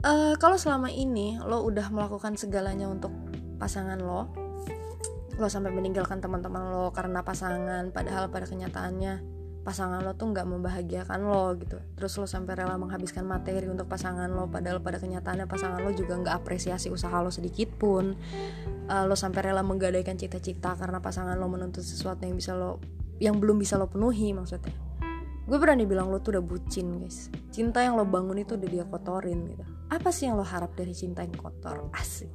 uh, 0.05 0.33
eh, 0.33 0.35
kalau 0.37 0.57
selama 0.61 0.93
ini 0.93 1.41
lo 1.41 1.65
udah 1.65 1.89
melakukan 1.89 2.37
segalanya 2.37 2.89
untuk 2.89 3.13
pasangan 3.57 4.01
lo 4.01 4.33
lo 5.39 5.47
sampai 5.47 5.71
meninggalkan 5.71 6.19
teman-teman 6.19 6.67
lo 6.67 6.91
karena 6.91 7.23
pasangan 7.23 7.95
padahal 7.95 8.27
pada 8.27 8.45
kenyataannya 8.45 9.38
pasangan 9.69 10.01
lo 10.01 10.17
tuh 10.17 10.33
nggak 10.33 10.49
membahagiakan 10.49 11.29
lo 11.29 11.53
gitu. 11.61 11.77
Terus 12.01 12.17
lo 12.17 12.25
sampai 12.25 12.57
rela 12.57 12.81
menghabiskan 12.81 13.29
materi 13.29 13.69
untuk 13.69 13.85
pasangan 13.85 14.33
lo 14.33 14.49
padahal 14.49 14.81
pada 14.81 14.97
kenyataannya 14.97 15.45
pasangan 15.45 15.85
lo 15.85 15.93
juga 15.93 16.17
nggak 16.17 16.33
apresiasi 16.41 16.89
usaha 16.89 17.13
lo 17.21 17.29
sedikit 17.29 17.69
pun. 17.77 18.17
Uh, 18.89 19.05
lo 19.05 19.13
sampai 19.13 19.53
rela 19.53 19.61
menggadaikan 19.61 20.17
cita-cita 20.17 20.73
karena 20.73 21.05
pasangan 21.05 21.37
lo 21.37 21.53
menuntut 21.53 21.85
sesuatu 21.85 22.25
yang 22.25 22.41
bisa 22.41 22.57
lo 22.57 22.81
yang 23.21 23.37
belum 23.37 23.61
bisa 23.61 23.77
lo 23.77 23.93
penuhi 23.93 24.33
maksudnya. 24.33 24.73
Gue 25.45 25.61
berani 25.61 25.85
bilang 25.85 26.09
lo 26.09 26.25
tuh 26.25 26.41
udah 26.41 26.45
bucin 26.49 27.05
guys. 27.05 27.29
Cinta 27.53 27.85
yang 27.85 28.01
lo 28.01 28.09
bangun 28.09 28.41
itu 28.41 28.57
udah 28.57 28.69
dia 28.73 28.89
kotorin 28.89 29.53
gitu. 29.53 29.65
Apa 29.93 30.09
sih 30.09 30.33
yang 30.33 30.41
lo 30.41 30.49
harap 30.49 30.73
dari 30.73 30.97
cinta 30.97 31.21
yang 31.21 31.37
kotor? 31.37 31.93
Asik. 31.93 32.33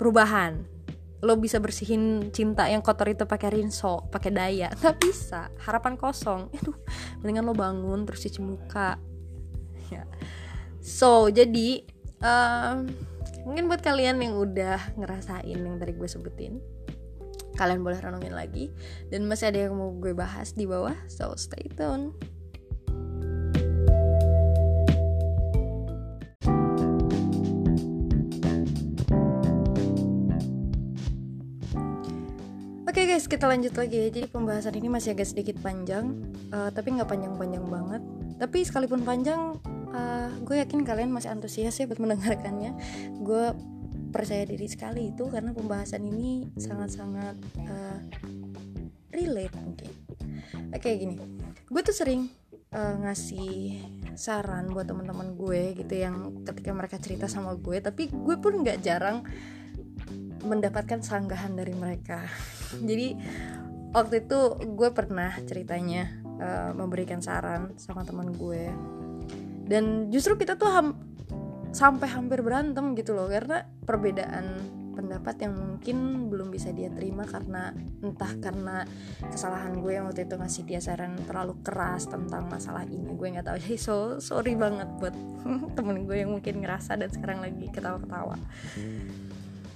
Perubahan 0.00 0.75
lo 1.24 1.40
bisa 1.40 1.56
bersihin 1.56 2.28
cinta 2.28 2.68
yang 2.68 2.84
kotor 2.84 3.08
itu 3.08 3.24
pakai 3.24 3.48
rinso 3.52 4.04
pakai 4.12 4.30
daya. 4.32 4.68
Nggak 4.80 4.96
bisa. 5.00 5.48
Harapan 5.62 5.96
kosong. 5.96 6.52
Itu 6.52 6.76
mendingan 7.20 7.48
lo 7.48 7.54
bangun 7.56 8.04
terus 8.04 8.24
cuci 8.26 8.40
muka. 8.42 8.96
Ya. 9.86 10.02
So 10.82 11.30
jadi 11.30 11.86
um, 12.18 12.90
mungkin 13.46 13.70
buat 13.70 13.86
kalian 13.86 14.18
yang 14.18 14.34
udah 14.34 14.98
ngerasain 14.98 15.54
yang 15.54 15.78
tadi 15.78 15.94
gue 15.94 16.10
sebutin 16.10 16.58
kalian 17.54 17.86
boleh 17.86 18.02
renungin 18.02 18.34
lagi. 18.34 18.74
Dan 19.06 19.30
masih 19.30 19.54
ada 19.54 19.70
yang 19.70 19.78
mau 19.78 19.94
gue 19.94 20.10
bahas 20.10 20.58
di 20.58 20.66
bawah 20.66 20.98
so 21.06 21.30
stay 21.38 21.70
tune 21.78 22.18
guys, 33.26 33.42
kita 33.42 33.50
lanjut 33.50 33.74
lagi 33.74 33.96
ya. 33.98 34.06
Jadi 34.06 34.30
pembahasan 34.30 34.74
ini 34.78 34.86
masih 34.86 35.10
agak 35.18 35.26
sedikit 35.26 35.58
panjang, 35.58 36.14
uh, 36.54 36.70
tapi 36.70 36.94
nggak 36.94 37.10
panjang-panjang 37.10 37.66
banget. 37.66 38.02
Tapi 38.38 38.62
sekalipun 38.62 39.02
panjang, 39.02 39.58
uh, 39.90 40.30
gue 40.46 40.62
yakin 40.62 40.86
kalian 40.86 41.10
masih 41.10 41.34
antusias 41.34 41.74
ya 41.74 41.90
buat 41.90 41.98
mendengarkannya. 42.06 42.78
Gue 43.26 43.50
percaya 44.14 44.46
diri 44.46 44.70
sekali 44.70 45.10
itu 45.10 45.26
karena 45.26 45.50
pembahasan 45.50 46.06
ini 46.06 46.54
sangat-sangat 46.54 47.34
uh, 47.66 47.98
relate 49.10 49.58
mungkin. 49.58 49.90
Oke 50.70 50.94
gini, 50.94 51.18
gue 51.66 51.82
tuh 51.82 51.98
sering 51.98 52.30
uh, 52.78 52.94
ngasih 53.02 53.82
saran 54.14 54.70
buat 54.70 54.86
teman-teman 54.86 55.34
gue 55.34 55.74
gitu 55.74 55.98
yang 55.98 56.46
ketika 56.46 56.70
mereka 56.70 57.02
cerita 57.02 57.26
sama 57.26 57.58
gue, 57.58 57.82
tapi 57.82 58.06
gue 58.06 58.38
pun 58.38 58.62
nggak 58.62 58.86
jarang 58.86 59.26
mendapatkan 60.46 61.02
sanggahan 61.02 61.58
dari 61.58 61.74
mereka 61.74 62.22
jadi 62.88 63.16
waktu 63.96 64.28
itu 64.28 64.38
gue 64.76 64.90
pernah 64.92 65.32
ceritanya 65.48 66.10
uh, 66.36 66.70
memberikan 66.76 67.24
saran 67.24 67.76
sama 67.80 68.04
teman 68.04 68.32
gue. 68.36 68.68
Dan 69.66 70.14
justru 70.14 70.38
kita 70.38 70.54
tuh 70.54 70.70
ham 70.70 70.88
sampai 71.74 72.08
hampir 72.08 72.40
berantem 72.40 72.94
gitu 72.94 73.12
loh 73.12 73.26
karena 73.28 73.66
perbedaan 73.84 74.76
pendapat 74.96 75.44
yang 75.44 75.52
mungkin 75.52 76.28
belum 76.32 76.48
bisa 76.48 76.72
dia 76.72 76.88
terima 76.88 77.28
karena 77.28 77.68
entah 78.00 78.32
karena 78.40 78.88
kesalahan 79.28 79.76
gue 79.84 79.92
yang 79.92 80.08
waktu 80.08 80.24
itu 80.24 80.40
ngasih 80.40 80.64
dia 80.64 80.80
saran 80.80 81.20
terlalu 81.28 81.60
keras 81.60 82.08
tentang 82.08 82.48
masalah 82.48 82.88
ini. 82.88 83.12
Gue 83.12 83.28
nggak 83.28 83.44
tahu. 83.44 83.56
Jadi 83.60 83.76
so 83.86 84.16
sorry 84.22 84.56
banget 84.56 84.88
buat 84.96 85.12
temen 85.76 86.08
gue 86.08 86.16
yang 86.24 86.32
mungkin 86.32 86.64
ngerasa 86.64 86.96
dan 86.96 87.12
sekarang 87.12 87.44
lagi 87.44 87.68
ketawa-ketawa 87.68 88.40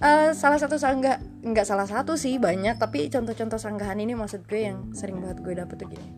uh, 0.00 0.30
salah 0.32 0.58
satu 0.58 0.80
sanggah 0.80 1.20
nggak 1.44 1.66
salah 1.68 1.86
satu 1.86 2.16
sih 2.16 2.40
banyak 2.40 2.76
tapi 2.80 3.08
contoh-contoh 3.12 3.60
sanggahan 3.60 4.00
ini 4.00 4.16
maksud 4.16 4.48
gue 4.48 4.60
yang 4.66 4.92
sering 4.96 5.20
banget 5.20 5.44
gue 5.44 5.54
dapet 5.54 5.76
tuh 5.76 5.88
gini. 5.88 6.08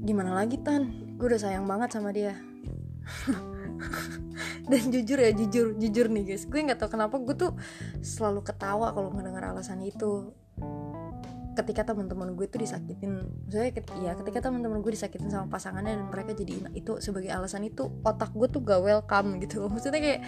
Gimana 0.00 0.34
lagi 0.34 0.58
tan? 0.60 1.14
Gue 1.16 1.34
udah 1.34 1.40
sayang 1.40 1.66
banget 1.68 1.90
sama 1.94 2.10
dia. 2.10 2.34
Dan 4.70 4.82
jujur 4.94 5.18
ya 5.18 5.30
jujur 5.34 5.74
jujur 5.78 6.06
nih 6.10 6.34
guys. 6.34 6.46
Gue 6.46 6.62
nggak 6.62 6.78
tahu 6.78 6.94
kenapa 6.98 7.18
gue 7.18 7.34
tuh 7.34 7.52
selalu 8.02 8.42
ketawa 8.46 8.94
kalau 8.94 9.10
mendengar 9.10 9.50
alasan 9.50 9.82
itu. 9.82 10.34
Ketika 11.50 11.82
teman-teman 11.82 12.38
gue 12.38 12.46
tuh 12.46 12.62
disakitin 12.62 13.26
saya 13.50 13.74
ya 14.00 14.14
ketika 14.16 14.48
teman-teman 14.48 14.80
gue 14.80 14.94
disakitin 14.94 15.28
sama 15.28 15.50
pasangannya 15.50 15.98
dan 15.98 16.06
mereka 16.08 16.32
jadi 16.32 16.72
itu 16.72 17.02
sebagai 17.02 17.28
alasan 17.34 17.66
itu 17.66 17.90
otak 18.06 18.32
gue 18.32 18.48
tuh 18.48 18.62
gak 18.62 18.80
welcome 18.80 19.42
gitu. 19.42 19.66
Maksudnya 19.72 20.00
kayak 20.00 20.22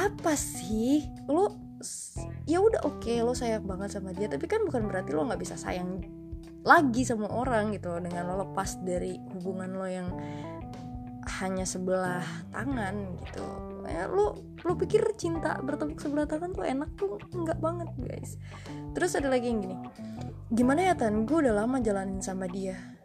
apa 0.00 0.32
sih? 0.38 1.04
Lo 1.28 1.52
ya 2.44 2.60
udah 2.60 2.84
oke 2.84 3.04
okay, 3.04 3.24
lo 3.24 3.32
sayang 3.32 3.64
banget 3.64 3.96
sama 3.96 4.12
dia 4.12 4.28
tapi 4.28 4.44
kan 4.44 4.60
bukan 4.68 4.84
berarti 4.84 5.16
lo 5.16 5.24
nggak 5.24 5.40
bisa 5.40 5.56
sayang 5.56 6.04
lagi 6.60 7.08
sama 7.08 7.24
orang 7.24 7.72
gitu 7.72 7.96
dengan 8.04 8.28
lo 8.28 8.44
lepas 8.44 8.76
dari 8.84 9.16
hubungan 9.32 9.80
lo 9.80 9.88
yang 9.88 10.08
hanya 11.40 11.64
sebelah 11.64 12.24
tangan 12.52 13.16
gitu. 13.24 13.46
Ya 13.88 14.08
lo 14.08 14.44
lo 14.60 14.72
pikir 14.76 15.04
cinta 15.16 15.56
bertepuk 15.60 16.00
sebelah 16.00 16.28
tangan 16.28 16.52
tuh 16.52 16.64
enak 16.64 16.90
tuh 17.00 17.16
enggak 17.32 17.58
banget 17.60 17.88
guys. 17.96 18.36
Terus 18.92 19.16
ada 19.16 19.28
lagi 19.32 19.48
yang 19.48 19.64
gini 19.64 19.76
gimana 20.50 20.90
ya 20.90 20.94
tan? 20.98 21.24
Gue 21.24 21.46
udah 21.46 21.64
lama 21.64 21.78
jalanin 21.78 22.20
sama 22.20 22.50
dia 22.50 22.99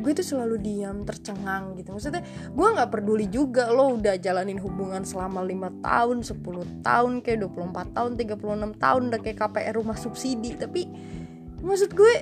gue 0.00 0.12
tuh 0.14 0.26
selalu 0.26 0.56
diam 0.58 1.02
tercengang 1.06 1.78
gitu. 1.78 1.94
Maksudnya 1.94 2.22
gue 2.50 2.68
nggak 2.74 2.90
peduli 2.90 3.26
juga 3.30 3.70
lo 3.70 3.94
udah 3.94 4.18
jalanin 4.18 4.58
hubungan 4.58 5.06
selama 5.06 5.44
lima 5.44 5.70
tahun 5.82 6.26
10 6.26 6.82
tahun 6.82 7.12
kayak 7.22 7.38
24 7.46 7.96
tahun 7.96 8.10
36 8.18 8.82
tahun 8.82 9.02
udah 9.12 9.20
kayak 9.22 9.38
KPR 9.38 9.74
rumah 9.78 9.98
subsidi. 9.98 10.56
Tapi 10.58 10.82
maksud 11.62 11.94
gue 11.94 12.14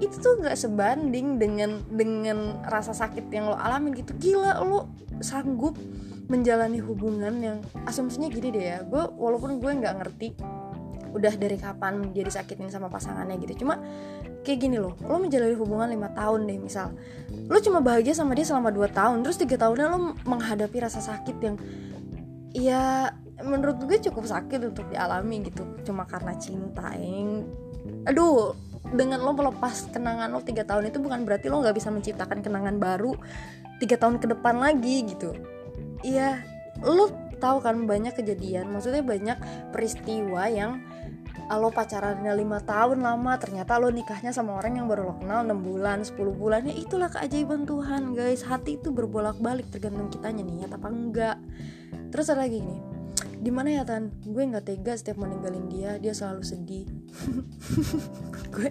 itu 0.00 0.16
tuh 0.16 0.40
nggak 0.40 0.56
sebanding 0.56 1.36
dengan 1.36 1.84
dengan 1.92 2.64
rasa 2.64 2.96
sakit 2.96 3.28
yang 3.28 3.52
lo 3.52 3.56
alamin 3.56 3.92
gitu. 3.96 4.16
Gila 4.16 4.60
lo 4.64 4.88
sanggup 5.20 5.76
menjalani 6.30 6.78
hubungan 6.78 7.34
yang 7.42 7.58
asumsinya 7.84 8.30
gini 8.30 8.48
deh 8.54 8.64
ya. 8.64 8.78
Gue 8.86 9.02
walaupun 9.18 9.60
gue 9.60 9.70
nggak 9.70 9.94
ngerti 10.00 10.28
udah 11.10 11.34
dari 11.36 11.58
kapan 11.58 12.14
dia 12.14 12.24
disakitin 12.24 12.70
sama 12.70 12.86
pasangannya 12.86 13.36
gitu. 13.42 13.66
Cuma 13.66 13.78
kayak 14.40 14.58
gini 14.66 14.76
loh 14.80 14.96
lo 15.04 15.20
menjalani 15.20 15.54
hubungan 15.58 15.88
lima 15.90 16.08
tahun 16.14 16.48
deh 16.48 16.58
misal. 16.58 16.94
Lo 17.50 17.58
cuma 17.60 17.84
bahagia 17.84 18.16
sama 18.16 18.32
dia 18.32 18.46
selama 18.46 18.72
2 18.72 18.90
tahun 18.90 19.16
terus 19.26 19.38
tiga 19.38 19.60
tahunnya 19.60 19.86
lo 19.90 19.98
menghadapi 20.24 20.76
rasa 20.80 21.02
sakit 21.02 21.36
yang 21.42 21.56
ya 22.50 23.14
menurut 23.40 23.80
gue 23.86 23.98
cukup 24.10 24.26
sakit 24.26 24.60
untuk 24.74 24.88
dialami 24.88 25.46
gitu. 25.46 25.62
Cuma 25.84 26.08
karena 26.08 26.34
cinta 26.40 26.94
yang 26.96 27.46
aduh 28.06 28.54
dengan 28.90 29.22
lo 29.22 29.36
melepas 29.36 29.92
kenangan 29.92 30.32
lo 30.32 30.42
tiga 30.42 30.66
tahun 30.66 30.90
itu 30.90 30.98
bukan 30.98 31.22
berarti 31.22 31.46
lo 31.52 31.62
nggak 31.62 31.76
bisa 31.76 31.92
menciptakan 31.92 32.42
kenangan 32.42 32.80
baru 32.80 33.14
tiga 33.78 33.96
tahun 34.00 34.18
ke 34.18 34.34
depan 34.36 34.56
lagi 34.60 35.04
gitu. 35.04 35.36
Iya 36.00 36.40
lo 36.80 37.12
tahu 37.40 37.64
kan 37.64 37.88
banyak 37.88 38.12
kejadian 38.20 38.68
maksudnya 38.68 39.00
banyak 39.00 39.38
peristiwa 39.72 40.44
yang 40.52 40.84
lo 41.50 41.74
pacarannya 41.74 42.30
lima 42.38 42.62
tahun 42.62 43.02
lama 43.02 43.34
ternyata 43.42 43.82
lo 43.82 43.90
nikahnya 43.90 44.30
sama 44.30 44.54
orang 44.54 44.78
yang 44.78 44.86
baru 44.86 45.10
lo 45.10 45.14
kenal 45.18 45.42
6 45.42 45.66
bulan 45.66 45.98
10 46.06 46.14
bulan. 46.34 46.60
Ya 46.70 46.74
itulah 46.78 47.10
keajaiban 47.10 47.66
Tuhan 47.66 48.14
guys. 48.14 48.46
Hati 48.46 48.78
itu 48.78 48.94
berbolak 48.94 49.42
balik 49.42 49.66
tergantung 49.74 50.10
kitanya 50.10 50.46
niat 50.46 50.70
apa 50.70 50.88
enggak. 50.88 51.36
Terus 52.14 52.30
ada 52.30 52.46
lagi 52.46 52.62
nih 52.62 52.80
di 53.40 53.48
mana 53.48 53.72
ya 53.72 53.82
tan? 53.88 54.12
Gue 54.20 54.44
nggak 54.44 54.68
tega 54.68 54.92
setiap 54.94 55.16
meninggalin 55.16 55.66
dia 55.72 55.96
dia 55.96 56.12
selalu 56.12 56.44
sedih. 56.44 56.86
Gue 58.54 58.68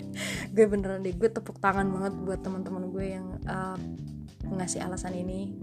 gue 0.53 0.65
beneran 0.67 1.01
deh 1.01 1.15
gue 1.15 1.29
tepuk 1.31 1.57
tangan 1.63 1.87
banget 1.87 2.13
buat 2.27 2.39
teman-teman 2.43 2.91
gue 2.91 3.05
yang 3.15 3.27
uh, 3.47 3.79
ngasih 4.49 4.83
alasan 4.83 5.15
ini 5.15 5.55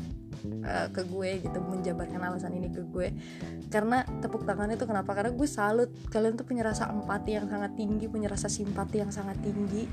uh, 0.65 0.89
ke 0.91 1.03
gue 1.07 1.31
gitu 1.47 1.59
menjabarkan 1.63 2.21
alasan 2.23 2.55
ini 2.57 2.71
ke 2.73 2.83
gue. 2.87 3.13
Karena 3.71 4.03
tepuk 4.23 4.47
tangan 4.47 4.73
itu 4.73 4.85
kenapa? 4.87 5.13
Karena 5.13 5.33
gue 5.35 5.49
salut. 5.49 5.91
Kalian 6.09 6.39
tuh 6.39 6.47
punya 6.47 6.67
rasa 6.67 6.91
empati 6.91 7.39
yang 7.39 7.47
sangat 7.51 7.75
tinggi 7.75 8.07
punya 8.07 8.31
rasa 8.31 8.47
simpati 8.51 9.03
yang 9.03 9.11
sangat 9.11 9.39
tinggi. 9.43 9.87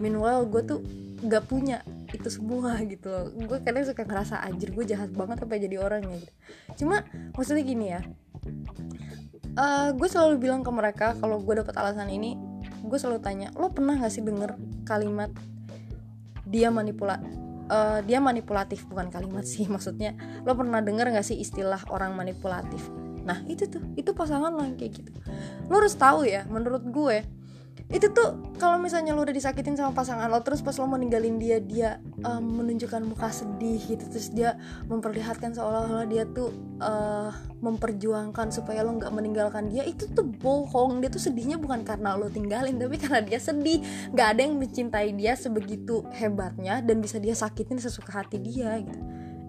Meanwhile 0.00 0.48
gue 0.48 0.62
tuh 0.64 0.80
gak 1.20 1.46
punya 1.46 1.84
itu 2.10 2.28
semua 2.32 2.80
gitu 2.84 3.12
loh. 3.12 3.30
Gue 3.34 3.58
kadang 3.60 3.84
suka 3.84 4.02
ngerasa 4.04 4.40
anjir 4.40 4.72
gue 4.72 4.84
jahat 4.88 5.12
banget 5.12 5.44
apa 5.44 5.54
jadi 5.60 5.76
orangnya 5.78 6.16
gitu. 6.16 6.34
Cuma 6.84 7.04
maksudnya 7.36 7.64
gini 7.64 7.86
ya. 7.92 8.00
Uh, 9.58 9.90
gue 9.98 10.08
selalu 10.08 10.38
bilang 10.38 10.62
ke 10.62 10.70
mereka 10.70 11.18
kalau 11.18 11.42
gue 11.42 11.54
dapet 11.58 11.74
alasan 11.74 12.08
ini 12.08 12.38
gue 12.80 12.98
selalu 12.98 13.20
tanya 13.20 13.48
lo 13.58 13.68
pernah 13.70 13.98
gak 13.98 14.12
sih 14.14 14.22
denger 14.24 14.56
kalimat 14.88 15.28
dia 16.48 16.72
manipula 16.72 17.20
uh, 17.70 17.98
dia 18.02 18.18
manipulatif 18.18 18.84
bukan 18.90 19.08
kalimat 19.08 19.46
sih. 19.46 19.64
Maksudnya 19.72 20.18
lo 20.42 20.52
pernah 20.58 20.82
denger 20.82 21.14
gak 21.14 21.24
sih 21.24 21.38
istilah 21.38 21.80
orang 21.88 22.18
manipulatif? 22.18 22.90
Nah 23.22 23.40
itu 23.46 23.70
tuh 23.70 23.80
itu 23.94 24.10
pasangan 24.10 24.50
lo 24.50 24.66
yang 24.66 24.74
kayak 24.74 24.98
gitu. 24.98 25.10
Lo 25.70 25.78
harus 25.78 25.94
tahu 25.94 26.26
ya 26.26 26.44
menurut 26.50 26.82
gue 26.90 27.39
itu 27.88 28.06
tuh 28.12 28.36
kalau 28.60 28.76
misalnya 28.76 29.16
lo 29.16 29.24
udah 29.24 29.32
disakitin 29.32 29.74
sama 29.74 29.96
pasangan 29.96 30.28
lo 30.28 30.44
terus 30.44 30.60
pas 30.60 30.76
lo 30.76 30.84
meninggalin 30.84 31.40
dia 31.40 31.58
dia 31.62 31.90
um, 32.20 32.60
menunjukkan 32.60 33.00
muka 33.02 33.32
sedih 33.32 33.80
gitu 33.80 34.04
terus 34.10 34.28
dia 34.30 34.60
memperlihatkan 34.90 35.56
seolah-olah 35.56 36.04
dia 36.04 36.28
tuh 36.28 36.52
uh, 36.82 37.32
memperjuangkan 37.60 38.50
supaya 38.50 38.80
lo 38.80 38.96
nggak 38.96 39.12
meninggalkan 39.12 39.68
dia 39.68 39.84
itu 39.84 40.08
tuh 40.10 40.24
bohong. 40.24 41.04
Dia 41.04 41.12
tuh 41.12 41.20
sedihnya 41.20 41.60
bukan 41.60 41.84
karena 41.84 42.16
lo 42.16 42.32
tinggalin 42.32 42.80
tapi 42.80 42.96
karena 42.96 43.20
dia 43.20 43.38
sedih. 43.38 43.84
Nggak 44.12 44.28
ada 44.36 44.40
yang 44.40 44.54
mencintai 44.56 45.10
dia 45.14 45.32
sebegitu 45.36 46.02
hebatnya 46.16 46.80
dan 46.80 47.04
bisa 47.04 47.20
dia 47.20 47.36
sakitin 47.36 47.76
sesuka 47.78 48.24
hati 48.24 48.40
dia 48.40 48.80
gitu. 48.80 48.98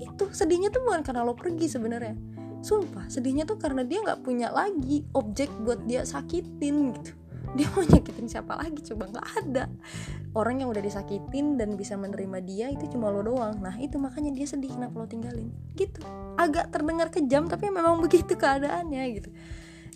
Itu 0.01 0.23
sedihnya 0.33 0.73
tuh 0.73 0.83
bukan 0.83 1.01
karena 1.07 1.23
lo 1.23 1.33
pergi 1.33 1.71
sebenarnya 1.71 2.30
sumpah 2.61 3.09
sedihnya 3.09 3.43
tuh 3.43 3.57
karena 3.57 3.81
dia 3.81 4.01
nggak 4.01 4.21
punya 4.21 4.53
lagi 4.53 5.03
objek 5.17 5.49
buat 5.65 5.83
dia 5.85 6.05
sakitin 6.05 6.95
gitu. 6.95 7.11
Dia 7.57 7.67
mau 7.75 7.83
nyakitin 7.83 8.31
siapa 8.31 8.55
lagi? 8.55 8.79
Coba 8.79 9.11
nggak 9.11 9.27
ada. 9.43 9.67
Orang 10.31 10.63
yang 10.63 10.71
udah 10.71 10.79
disakitin 10.79 11.59
dan 11.59 11.75
bisa 11.75 11.99
menerima 11.99 12.39
dia 12.47 12.71
itu 12.71 12.87
cuma 12.95 13.11
lo 13.11 13.19
doang. 13.19 13.59
Nah 13.59 13.75
itu 13.75 13.99
makanya 13.99 14.31
dia 14.31 14.47
sedih 14.47 14.71
kenapa 14.71 14.95
lo 14.95 15.03
tinggalin. 15.03 15.51
Gitu. 15.75 15.99
Agak 16.39 16.71
terdengar 16.71 17.11
kejam 17.11 17.51
tapi 17.51 17.67
memang 17.67 17.99
begitu 17.99 18.39
keadaannya 18.39 19.03
gitu. 19.19 19.29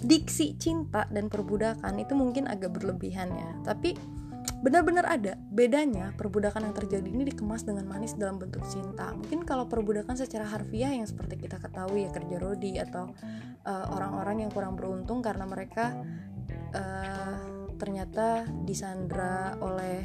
Diksi 0.04 0.60
cinta 0.60 1.08
dan 1.08 1.32
perbudakan 1.32 1.96
itu 1.96 2.12
mungkin 2.12 2.52
agak 2.52 2.76
berlebihan 2.76 3.32
ya. 3.32 3.50
Tapi 3.64 3.96
benar-benar 4.66 5.06
ada 5.06 5.38
bedanya 5.54 6.10
perbudakan 6.18 6.66
yang 6.66 6.74
terjadi 6.74 7.06
ini 7.06 7.30
dikemas 7.30 7.62
dengan 7.62 7.86
manis 7.86 8.18
dalam 8.18 8.42
bentuk 8.42 8.66
cinta 8.66 9.14
mungkin 9.14 9.46
kalau 9.46 9.70
perbudakan 9.70 10.18
secara 10.18 10.50
harfiah 10.50 10.90
yang 10.90 11.06
seperti 11.06 11.38
kita 11.38 11.62
ketahui 11.62 12.10
ya 12.10 12.10
kerja 12.10 12.42
rodi 12.42 12.82
atau 12.82 13.14
eh, 13.62 13.86
orang-orang 13.94 14.36
uh, 14.36 14.42
yang 14.42 14.52
kurang 14.52 14.74
beruntung 14.74 15.22
karena 15.22 15.46
mereka 15.46 15.94
uh, 16.74 17.38
ternyata 17.78 18.50
disandra 18.66 19.54
oleh 19.62 20.02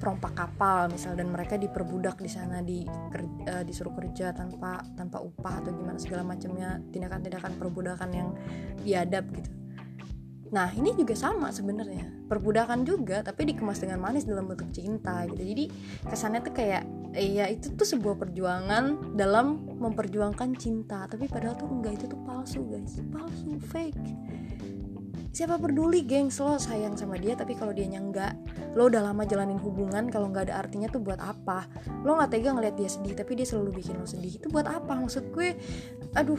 perompak 0.00 0.32
kapal 0.32 0.88
misal 0.88 1.12
dan 1.12 1.28
mereka 1.28 1.60
diperbudak 1.60 2.16
di 2.16 2.32
sana 2.32 2.64
di 2.64 2.80
uh, 2.88 3.60
disuruh 3.60 3.92
kerja 3.92 4.32
tanpa 4.32 4.80
tanpa 4.96 5.20
upah 5.20 5.60
atau 5.60 5.70
gimana 5.76 6.00
segala 6.00 6.24
macamnya 6.24 6.80
tindakan-tindakan 6.90 7.60
perbudakan 7.60 8.10
yang 8.10 8.32
biadab 8.80 9.28
gitu. 9.36 9.61
Nah 10.52 10.68
ini 10.76 10.92
juga 10.92 11.16
sama 11.16 11.48
sebenarnya. 11.48 12.28
Perbudakan 12.28 12.84
juga 12.84 13.24
tapi 13.24 13.48
dikemas 13.48 13.80
dengan 13.80 14.04
manis 14.04 14.28
dalam 14.28 14.44
bentuk 14.44 14.68
cinta 14.68 15.24
gitu. 15.24 15.40
Jadi 15.40 15.64
kesannya 16.04 16.44
tuh 16.44 16.52
kayak 16.52 16.84
iya 17.16 17.48
itu 17.48 17.72
tuh 17.72 17.88
sebuah 17.88 18.20
perjuangan 18.20 19.16
dalam 19.16 19.64
memperjuangkan 19.80 20.52
cinta. 20.60 21.08
Tapi 21.08 21.26
padahal 21.26 21.56
tuh 21.56 21.72
enggak 21.72 21.96
itu 21.96 22.04
tuh 22.12 22.20
palsu 22.28 22.60
guys. 22.68 23.00
Palsu 23.08 23.56
fake. 23.72 24.12
Siapa 25.32 25.56
peduli 25.56 26.04
gengs? 26.04 26.36
Lo 26.44 26.60
sayang 26.60 26.92
sama 27.00 27.16
dia 27.16 27.32
tapi 27.32 27.56
kalau 27.56 27.72
dia 27.72 27.88
enggak 27.88 28.36
lo 28.76 28.92
udah 28.92 29.00
lama 29.00 29.24
jalanin 29.24 29.56
hubungan 29.56 30.12
kalau 30.12 30.28
nggak 30.28 30.52
ada 30.52 30.60
artinya 30.60 30.92
tuh 30.92 31.00
buat 31.00 31.16
apa? 31.16 31.64
Lo 32.04 32.20
nggak 32.20 32.36
tega 32.36 32.52
ngeliat 32.52 32.76
dia 32.76 32.92
sedih 32.92 33.16
tapi 33.16 33.40
dia 33.40 33.48
selalu 33.48 33.80
bikin 33.80 33.96
lo 33.96 34.04
sedih. 34.04 34.36
Itu 34.36 34.52
buat 34.52 34.68
apa? 34.68 34.92
Maksud 34.92 35.32
gue 35.32 35.56
aduh 36.12 36.36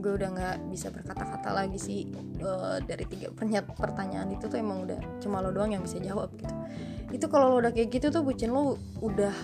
gue 0.00 0.12
udah 0.16 0.28
nggak 0.32 0.56
bisa 0.72 0.88
berkata-kata 0.88 1.52
lagi 1.52 1.78
sih 1.78 2.08
uh, 2.42 2.80
dari 2.80 3.04
tiga 3.04 3.30
pertanyaan 3.76 4.32
itu 4.32 4.48
tuh 4.48 4.58
emang 4.58 4.88
udah 4.88 4.98
cuma 5.20 5.44
lo 5.44 5.52
doang 5.52 5.76
yang 5.76 5.84
bisa 5.84 6.00
jawab 6.00 6.32
gitu. 6.36 6.54
Itu 7.12 7.26
kalau 7.28 7.52
lo 7.52 7.56
udah 7.62 7.72
kayak 7.76 7.92
gitu 7.92 8.08
tuh 8.08 8.24
bucin 8.24 8.50
lo 8.50 8.80
udah 9.04 9.34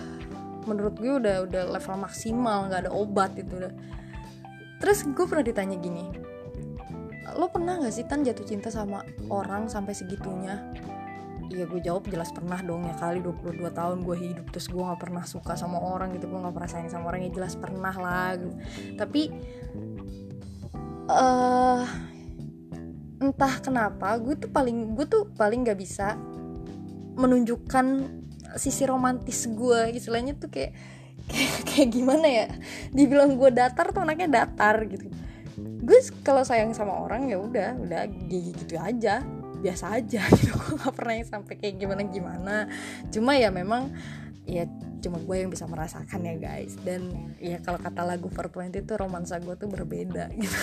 menurut 0.67 0.99
gue 0.99 1.13
udah 1.15 1.47
udah 1.47 1.63
level 1.71 1.95
maksimal 2.03 2.67
nggak 2.67 2.89
ada 2.89 2.91
obat 2.91 3.37
itu 3.37 3.53
udah. 3.55 3.73
Terus 4.77 5.05
gue 5.05 5.25
pernah 5.25 5.45
ditanya 5.45 5.77
gini 5.79 6.27
lo 7.37 7.51
pernah 7.53 7.77
gak 7.77 7.93
sih 7.93 8.07
tan 8.07 8.25
jatuh 8.25 8.43
cinta 8.47 8.73
sama 8.73 9.05
orang 9.29 9.69
sampai 9.69 9.93
segitunya? 9.93 10.57
Iya 11.47 11.63
gue 11.63 11.79
jawab 11.79 12.09
jelas 12.11 12.33
pernah 12.35 12.59
dong 12.59 12.83
ya 12.83 12.95
kali 12.99 13.23
22 13.23 13.71
tahun 13.71 14.03
gue 14.03 14.17
hidup 14.19 14.45
terus 14.51 14.67
gue 14.67 14.83
gak 14.83 14.99
pernah 14.99 15.23
suka 15.23 15.55
sama 15.55 15.79
orang 15.79 16.11
gitu 16.11 16.27
gue 16.27 16.39
gak 16.43 16.51
pernah 16.51 16.67
sayang 16.67 16.91
sama 16.91 17.15
orang 17.15 17.23
ya 17.23 17.31
jelas 17.31 17.55
pernah 17.55 17.95
lah 17.95 18.35
gitu. 18.35 18.55
tapi 18.99 19.31
uh, 21.07 21.83
entah 23.17 23.53
kenapa 23.63 24.13
gue 24.21 24.35
tuh 24.37 24.51
paling 24.51 24.93
gue 24.93 25.05
tuh 25.09 25.25
paling 25.33 25.65
gak 25.65 25.79
bisa 25.79 26.13
menunjukkan 27.17 28.05
sisi 28.55 28.85
romantis 28.85 29.49
gue 29.49 29.97
istilahnya 29.97 30.37
tuh 30.37 30.53
kayak 30.53 30.71
kayak, 31.27 31.53
kayak 31.65 31.89
gimana 31.91 32.27
ya? 32.27 32.47
Dibilang 32.93 33.35
gue 33.35 33.49
datar 33.51 33.89
tuh 33.91 34.05
anaknya 34.05 34.45
datar 34.45 34.85
gitu. 34.85 35.09
Gue 35.57 35.99
kalau 36.21 36.45
sayang 36.45 36.77
sama 36.77 36.93
orang 36.93 37.31
ya 37.31 37.41
udah 37.41 37.79
udah 37.81 38.01
gitu 38.29 38.77
aja 38.77 39.25
biasa 39.57 39.97
aja 39.97 40.21
gitu. 40.37 40.53
Gue 40.53 40.77
nggak 40.77 40.93
pernah 40.93 41.13
sampai 41.25 41.53
kayak 41.57 41.75
gimana 41.81 42.01
gimana 42.05 42.55
cuma 43.09 43.33
ya 43.33 43.49
memang 43.49 43.89
ya 44.45 44.69
cuma 44.99 45.21
gue 45.21 45.35
yang 45.37 45.51
bisa 45.51 45.69
merasakan 45.69 46.21
ya 46.25 46.35
guys. 46.37 46.77
Dan 46.81 47.33
ya 47.37 47.61
kalau 47.61 47.77
kata 47.81 48.01
lagu 48.03 48.29
420 48.31 48.83
itu 48.83 48.93
romansa 48.97 49.37
gue 49.41 49.55
tuh 49.55 49.69
berbeda 49.69 50.31
gitu. 50.41 50.61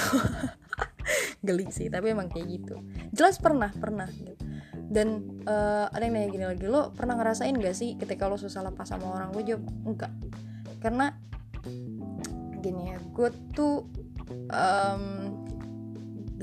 Geli 1.44 1.68
sih 1.70 1.92
tapi 1.92 2.12
emang 2.12 2.33
kayak 2.33 2.47
gitu. 2.49 2.77
Jelas 3.12 3.37
pernah 3.38 3.70
pernah 3.73 4.09
gitu. 4.09 4.44
Dan 4.85 5.40
uh, 5.49 5.90
ada 5.90 6.03
yang 6.05 6.14
nanya 6.14 6.29
gini 6.31 6.44
lagi 6.47 6.66
lo 6.68 6.94
pernah 6.94 7.18
ngerasain 7.18 7.57
gak 7.57 7.75
sih 7.75 7.97
ketika 7.99 8.29
lo 8.31 8.38
susah 8.38 8.62
lepas 8.64 8.88
sama 8.88 9.11
orang? 9.11 9.35
Gue 9.35 9.44
jawab 9.44 9.64
enggak. 9.85 10.12
Karena 10.81 11.12
gini 12.64 12.92
ya 12.92 12.99
gue 13.01 13.29
tuh 13.53 13.88
um, 14.49 15.05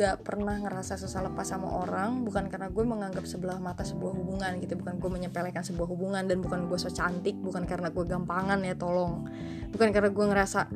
gak 0.02 0.26
pernah 0.26 0.58
ngerasa 0.58 0.98
susah 0.98 1.30
lepas 1.30 1.46
sama 1.46 1.70
orang 1.70 2.26
bukan 2.26 2.50
karena 2.50 2.74
gue 2.74 2.82
menganggap 2.82 3.22
sebelah 3.30 3.62
mata 3.62 3.86
sebuah 3.86 4.18
hubungan 4.18 4.58
gitu 4.58 4.74
bukan 4.74 4.98
gue 4.98 5.10
menyepelekan 5.14 5.62
sebuah 5.62 5.86
hubungan 5.94 6.26
dan 6.26 6.42
bukan 6.42 6.66
gue 6.66 6.78
so 6.82 6.90
cantik 6.90 7.38
bukan 7.38 7.70
karena 7.70 7.94
gue 7.94 8.02
gampangan 8.02 8.66
ya 8.66 8.74
tolong. 8.74 9.30
Bukan 9.70 9.94
karena 9.94 10.10
gue 10.10 10.26
ngerasa 10.26 10.74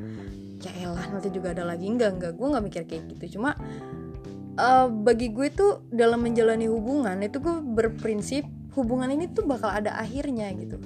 ya 0.62 0.72
elah 0.78 1.10
nanti 1.10 1.34
juga 1.34 1.58
ada 1.58 1.66
lagi. 1.66 1.90
Enggak 1.90 2.22
enggak 2.22 2.32
gue 2.38 2.48
nggak 2.54 2.64
mikir 2.70 2.84
kayak 2.86 3.04
gitu. 3.18 3.42
Cuma 3.42 3.58
uh, 4.62 4.88
bagi 4.94 5.34
gue 5.34 5.50
tuh 5.50 5.90
dalam 5.90 6.22
menjalani 6.22 6.70
hubungan 6.70 7.18
itu 7.26 7.42
gue 7.42 7.66
berprinsip 7.66 8.46
hubungan 8.78 9.10
ini 9.10 9.26
tuh 9.34 9.50
bakal 9.50 9.74
ada 9.74 9.98
akhirnya 9.98 10.54
gitu. 10.54 10.78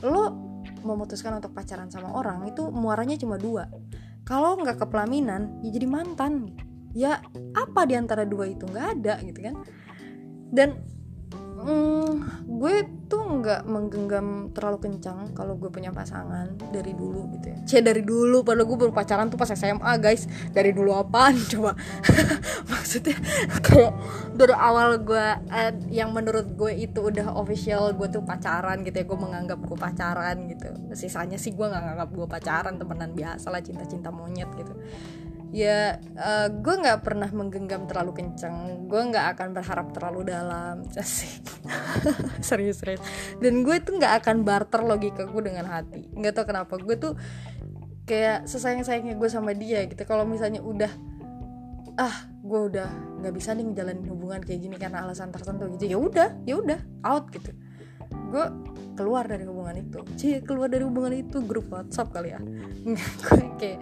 Lo 0.00 0.32
memutuskan 0.80 1.36
untuk 1.36 1.52
pacaran 1.52 1.92
sama 1.92 2.16
orang 2.16 2.48
itu 2.48 2.64
muaranya 2.72 3.20
cuma 3.20 3.36
dua. 3.36 3.68
Kalau 4.24 4.56
nggak 4.56 4.80
ke 4.80 4.86
pelaminan 4.88 5.60
ya 5.60 5.68
jadi 5.68 5.84
mantan 5.84 6.63
ya 6.94 7.20
apa 7.52 7.80
di 7.84 7.94
antara 7.98 8.22
dua 8.22 8.46
itu? 8.48 8.64
Nggak 8.64 8.86
ada 8.98 9.14
gitu 9.26 9.40
kan? 9.42 9.54
Dan 10.54 10.68
mm, 11.64 12.12
gue 12.46 12.76
tuh 13.10 13.22
nggak 13.42 13.66
menggenggam 13.66 14.54
terlalu 14.54 14.88
kencang 14.88 15.34
kalau 15.34 15.58
gue 15.58 15.66
punya 15.68 15.90
pasangan 15.90 16.54
dari 16.70 16.94
dulu 16.94 17.26
gitu 17.34 17.50
ya. 17.50 17.58
Cie 17.66 17.82
dari 17.82 18.06
dulu 18.06 18.46
padahal 18.46 18.70
gue 18.70 18.78
baru 18.86 18.92
pacaran 18.94 19.26
tuh 19.26 19.36
pas 19.40 19.50
SMA 19.50 19.92
guys. 19.98 20.30
Dari 20.54 20.70
dulu 20.70 20.94
apaan 20.94 21.34
coba. 21.52 21.74
Maksudnya 22.70 23.18
kayak 23.58 23.92
dari 24.38 24.54
awal 24.54 25.02
gue 25.02 25.26
eh, 25.50 25.72
yang 25.90 26.14
menurut 26.14 26.54
gue 26.54 26.72
itu 26.78 27.10
udah 27.10 27.34
official 27.34 27.90
gue 27.98 28.06
tuh 28.06 28.22
pacaran 28.22 28.86
gitu 28.86 28.94
ya. 28.94 29.04
Gue 29.04 29.18
menganggap 29.18 29.58
gue 29.58 29.78
pacaran 29.78 30.36
gitu. 30.46 30.70
Sisanya 30.94 31.36
sih 31.40 31.50
gue 31.50 31.66
nggak 31.66 31.82
nganggap 31.82 32.08
gue 32.14 32.26
pacaran 32.30 32.74
temenan 32.78 33.10
biasa 33.18 33.50
lah 33.50 33.58
cinta-cinta 33.58 34.14
monyet 34.14 34.48
gitu 34.54 34.78
ya 35.54 36.02
uh, 36.18 36.50
gue 36.50 36.74
nggak 36.82 37.06
pernah 37.06 37.30
menggenggam 37.30 37.86
terlalu 37.86 38.18
kenceng. 38.18 38.90
Gue 38.90 38.98
nggak 39.06 39.38
akan 39.38 39.48
berharap 39.54 39.86
terlalu 39.94 40.34
dalam. 40.34 40.82
Sih 40.98 41.30
serius 42.42 42.82
serius 42.82 42.98
dan 43.38 43.62
gue 43.62 43.78
tuh 43.78 43.94
nggak 43.94 44.26
akan 44.26 44.42
barter 44.42 44.82
logika 44.82 45.22
gue 45.30 45.42
dengan 45.46 45.70
hati. 45.70 46.10
Nggak 46.10 46.32
tau 46.34 46.44
kenapa. 46.50 46.74
Gue 46.82 46.98
tuh 46.98 47.14
kayak 48.02 48.50
sesayang 48.50 48.82
sayangnya 48.82 49.14
gue 49.14 49.30
sama 49.30 49.54
dia 49.54 49.86
gitu. 49.86 50.02
Kalau 50.02 50.26
misalnya 50.26 50.58
udah 50.58 50.90
ah 51.94 52.26
gue 52.42 52.60
udah 52.74 52.90
nggak 53.22 53.34
bisa 53.38 53.54
nih 53.54 53.70
ngejalanin 53.70 54.10
hubungan 54.10 54.42
kayak 54.42 54.58
gini 54.58 54.74
karena 54.74 55.06
alasan 55.06 55.30
tertentu 55.30 55.70
gitu. 55.78 55.86
Ya 55.86 55.98
udah 56.02 56.28
ya 56.42 56.58
udah 56.58 56.82
out 57.06 57.30
gitu. 57.30 57.54
Gue 58.34 58.44
keluar 58.98 59.30
dari 59.30 59.46
hubungan 59.46 59.78
itu. 59.78 60.02
Cie 60.18 60.42
keluar 60.42 60.66
dari 60.66 60.82
hubungan 60.82 61.14
itu. 61.14 61.38
Grup 61.46 61.70
WhatsApp 61.70 62.10
kali 62.10 62.34
ya. 62.34 62.42
Gue 63.22 63.46
kayak 63.54 63.78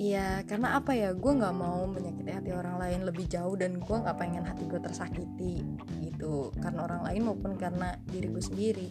Iya, 0.00 0.48
karena 0.48 0.80
apa 0.80 0.96
ya? 0.96 1.12
Gue 1.12 1.36
nggak 1.36 1.56
mau 1.60 1.84
menyakiti 1.84 2.32
hati 2.32 2.56
orang 2.56 2.80
lain 2.80 3.04
lebih 3.04 3.28
jauh 3.28 3.52
dan 3.52 3.76
gue 3.76 3.96
nggak 4.00 4.16
pengen 4.16 4.48
hati 4.48 4.64
gue 4.64 4.80
tersakiti 4.80 5.60
gitu. 6.00 6.48
Karena 6.56 6.88
orang 6.88 7.04
lain 7.04 7.28
maupun 7.28 7.60
karena 7.60 8.00
diri 8.08 8.32
gue 8.32 8.40
sendiri. 8.40 8.88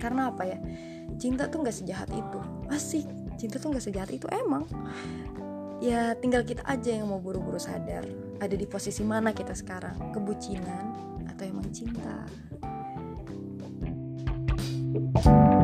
Karena 0.00 0.32
apa 0.32 0.48
ya? 0.48 0.56
Cinta 1.20 1.52
tuh 1.52 1.60
nggak 1.60 1.76
sejahat 1.76 2.08
itu. 2.08 2.40
Asik, 2.72 3.04
cinta 3.36 3.60
tuh 3.60 3.76
nggak 3.76 3.84
sejahat 3.84 4.10
itu 4.16 4.24
emang. 4.32 4.64
Ya 5.84 6.16
tinggal 6.16 6.40
kita 6.48 6.64
aja 6.64 6.88
yang 6.88 7.12
mau 7.12 7.20
buru-buru 7.20 7.60
sadar. 7.60 8.08
Ada 8.40 8.56
di 8.56 8.64
posisi 8.64 9.04
mana 9.04 9.36
kita 9.36 9.52
sekarang? 9.52 10.08
Kebucinan 10.08 10.96
atau 11.28 11.44
emang 11.44 11.68
cinta? 11.68 12.24
Oke 15.14 15.63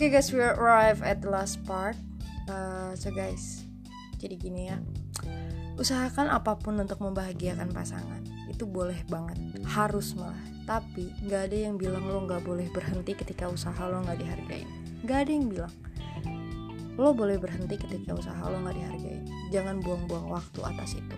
okay 0.00 0.16
guys, 0.16 0.32
we 0.32 0.40
arrive 0.40 1.04
at 1.04 1.20
the 1.20 1.28
last 1.28 1.60
part. 1.68 1.92
Uh, 2.48 2.96
so 2.96 3.12
guys, 3.12 3.68
jadi 4.16 4.40
gini 4.40 4.72
ya. 4.72 4.80
Usahakan 5.76 6.32
apa 6.32 6.56
pun 6.56 6.80
untuk 6.80 7.04
membahagiakan 7.04 7.68
pasangan. 7.68 8.24
Itu 8.48 8.64
boleh 8.64 8.96
banget, 9.12 9.36
harus 9.68 10.16
malah. 10.16 10.40
Tapi 10.64 11.12
nggak 11.28 11.52
ada 11.52 11.56
yang 11.68 11.76
bilang 11.76 12.08
lo 12.08 12.24
nggak 12.24 12.40
boleh 12.48 12.72
berhenti 12.72 13.12
ketika 13.12 13.52
usaha 13.52 13.76
lo 13.92 14.00
nggak 14.00 14.24
dihargai. 14.24 14.64
Nggak 15.04 15.18
ada 15.20 15.30
yang 15.36 15.46
bilang. 15.52 15.74
Lo 16.96 17.12
boleh 17.12 17.36
berhenti 17.36 17.76
ketika 17.76 18.16
usaha 18.16 18.40
lo 18.40 18.56
nggak 18.56 18.80
dihargai. 18.80 19.20
Jangan 19.52 19.84
buang-buang 19.84 20.32
waktu 20.32 20.64
atas 20.64 20.96
itu. 20.96 21.16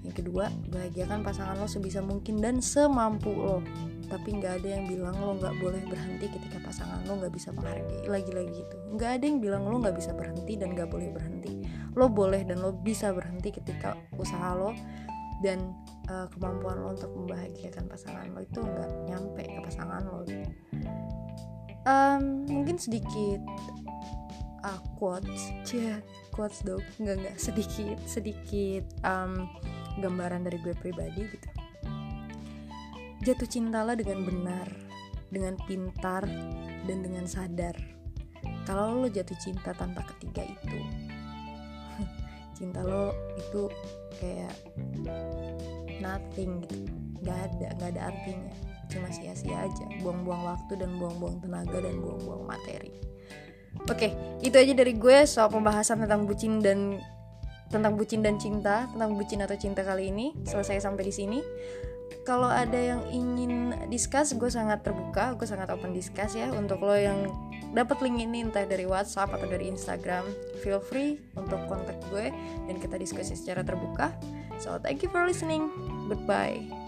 Yang 0.00 0.24
kedua, 0.24 0.48
bahagiakan 0.72 1.20
pasangan 1.20 1.60
lo 1.60 1.68
sebisa 1.68 2.00
mungkin 2.00 2.40
dan 2.40 2.64
semampu 2.64 3.28
lo 3.28 3.60
tapi 4.06 4.38
nggak 4.38 4.62
ada 4.62 4.68
yang 4.78 4.84
bilang 4.86 5.16
lo 5.18 5.34
nggak 5.38 5.54
boleh 5.58 5.82
berhenti 5.86 6.26
ketika 6.30 6.58
pasangan 6.62 7.02
lo 7.04 7.18
nggak 7.18 7.34
bisa 7.34 7.50
menghargai 7.52 8.06
lagi-lagi 8.06 8.58
itu 8.62 8.76
nggak 8.94 9.10
ada 9.20 9.24
yang 9.26 9.38
bilang 9.42 9.62
lo 9.66 9.76
nggak 9.82 9.96
bisa 9.98 10.10
berhenti 10.14 10.54
dan 10.54 10.72
nggak 10.74 10.88
boleh 10.90 11.10
berhenti. 11.10 11.52
Lo 11.96 12.06
boleh 12.12 12.44
dan 12.44 12.62
lo 12.62 12.76
bisa 12.76 13.10
berhenti 13.10 13.50
ketika 13.50 13.98
usaha 14.16 14.54
lo 14.54 14.72
dan 15.44 15.74
uh, 16.08 16.26
kemampuan 16.32 16.80
lo 16.80 16.96
untuk 16.96 17.12
membahagiakan 17.12 17.84
pasangan 17.90 18.30
lo 18.32 18.40
itu 18.40 18.60
nggak 18.62 18.90
nyampe 19.10 19.42
ke 19.44 19.60
pasangan 19.60 20.02
lo 20.06 20.24
um, 21.86 22.22
mungkin 22.50 22.76
sedikit 22.76 23.40
uh, 24.66 24.80
quotes. 24.98 25.54
Cia 25.62 26.02
quotes 26.34 26.60
dong. 26.66 26.82
Nggak 27.00 27.16
nggak. 27.22 27.36
Sedikit 27.38 27.98
sedikit 28.04 28.84
um, 29.06 29.48
gambaran 30.02 30.44
dari 30.44 30.60
gue 30.60 30.76
pribadi 30.76 31.24
gitu 31.24 31.55
Jatuh 33.26 33.50
cintalah 33.50 33.98
dengan 33.98 34.22
benar, 34.22 34.70
dengan 35.34 35.58
pintar, 35.66 36.22
dan 36.86 36.98
dengan 37.02 37.26
sadar. 37.26 37.74
Kalau 38.62 39.02
lo 39.02 39.10
jatuh 39.10 39.34
cinta 39.42 39.74
tanpa 39.74 40.06
ketiga 40.14 40.46
itu, 40.46 40.78
cinta 42.56 42.86
lo 42.86 43.10
itu 43.34 43.66
kayak 44.22 44.54
nothing 45.98 46.62
gitu, 46.70 46.86
nggak 47.26 47.38
ada, 47.50 47.66
nggak 47.74 47.90
ada 47.98 48.02
artinya, 48.14 48.54
cuma 48.94 49.10
sia-sia 49.10 49.58
aja, 49.58 49.86
buang-buang 50.06 50.46
waktu 50.46 50.86
dan 50.86 50.94
buang-buang 50.94 51.42
tenaga 51.42 51.82
dan 51.82 51.98
buang-buang 51.98 52.46
materi. 52.46 52.94
Oke, 53.90 54.14
itu 54.38 54.54
aja 54.54 54.70
dari 54.70 54.94
gue 54.94 55.26
soal 55.26 55.50
pembahasan 55.50 55.98
tentang 55.98 56.30
bucin 56.30 56.62
dan 56.62 57.02
tentang 57.74 57.98
bucin 57.98 58.22
dan 58.22 58.38
cinta, 58.38 58.86
tentang 58.94 59.18
bucin 59.18 59.42
atau 59.42 59.58
cinta 59.58 59.82
kali 59.82 60.14
ini. 60.14 60.30
Selesai 60.46 60.78
sampai 60.78 61.10
di 61.10 61.10
sini 61.10 61.38
kalau 62.26 62.50
ada 62.50 62.74
yang 62.74 63.02
ingin 63.10 63.74
discuss 63.86 64.34
gue 64.34 64.50
sangat 64.50 64.82
terbuka 64.82 65.38
gue 65.38 65.46
sangat 65.46 65.70
open 65.70 65.94
discuss 65.94 66.34
ya. 66.34 66.50
Untuk 66.50 66.82
lo 66.82 66.94
yang 66.94 67.30
dapat 67.70 68.02
link 68.02 68.18
ini 68.18 68.46
entah 68.46 68.66
dari 68.66 68.86
WhatsApp 68.88 69.36
atau 69.36 69.46
dari 69.46 69.70
Instagram 69.70 70.26
feel 70.62 70.82
free 70.82 71.22
untuk 71.38 71.60
kontak 71.70 71.98
gue 72.10 72.34
dan 72.66 72.76
kita 72.82 72.98
diskusi 72.98 73.38
secara 73.38 73.62
terbuka. 73.62 74.10
So 74.58 74.80
thank 74.82 75.06
you 75.06 75.10
for 75.12 75.22
listening. 75.22 75.70
Goodbye 76.10 76.86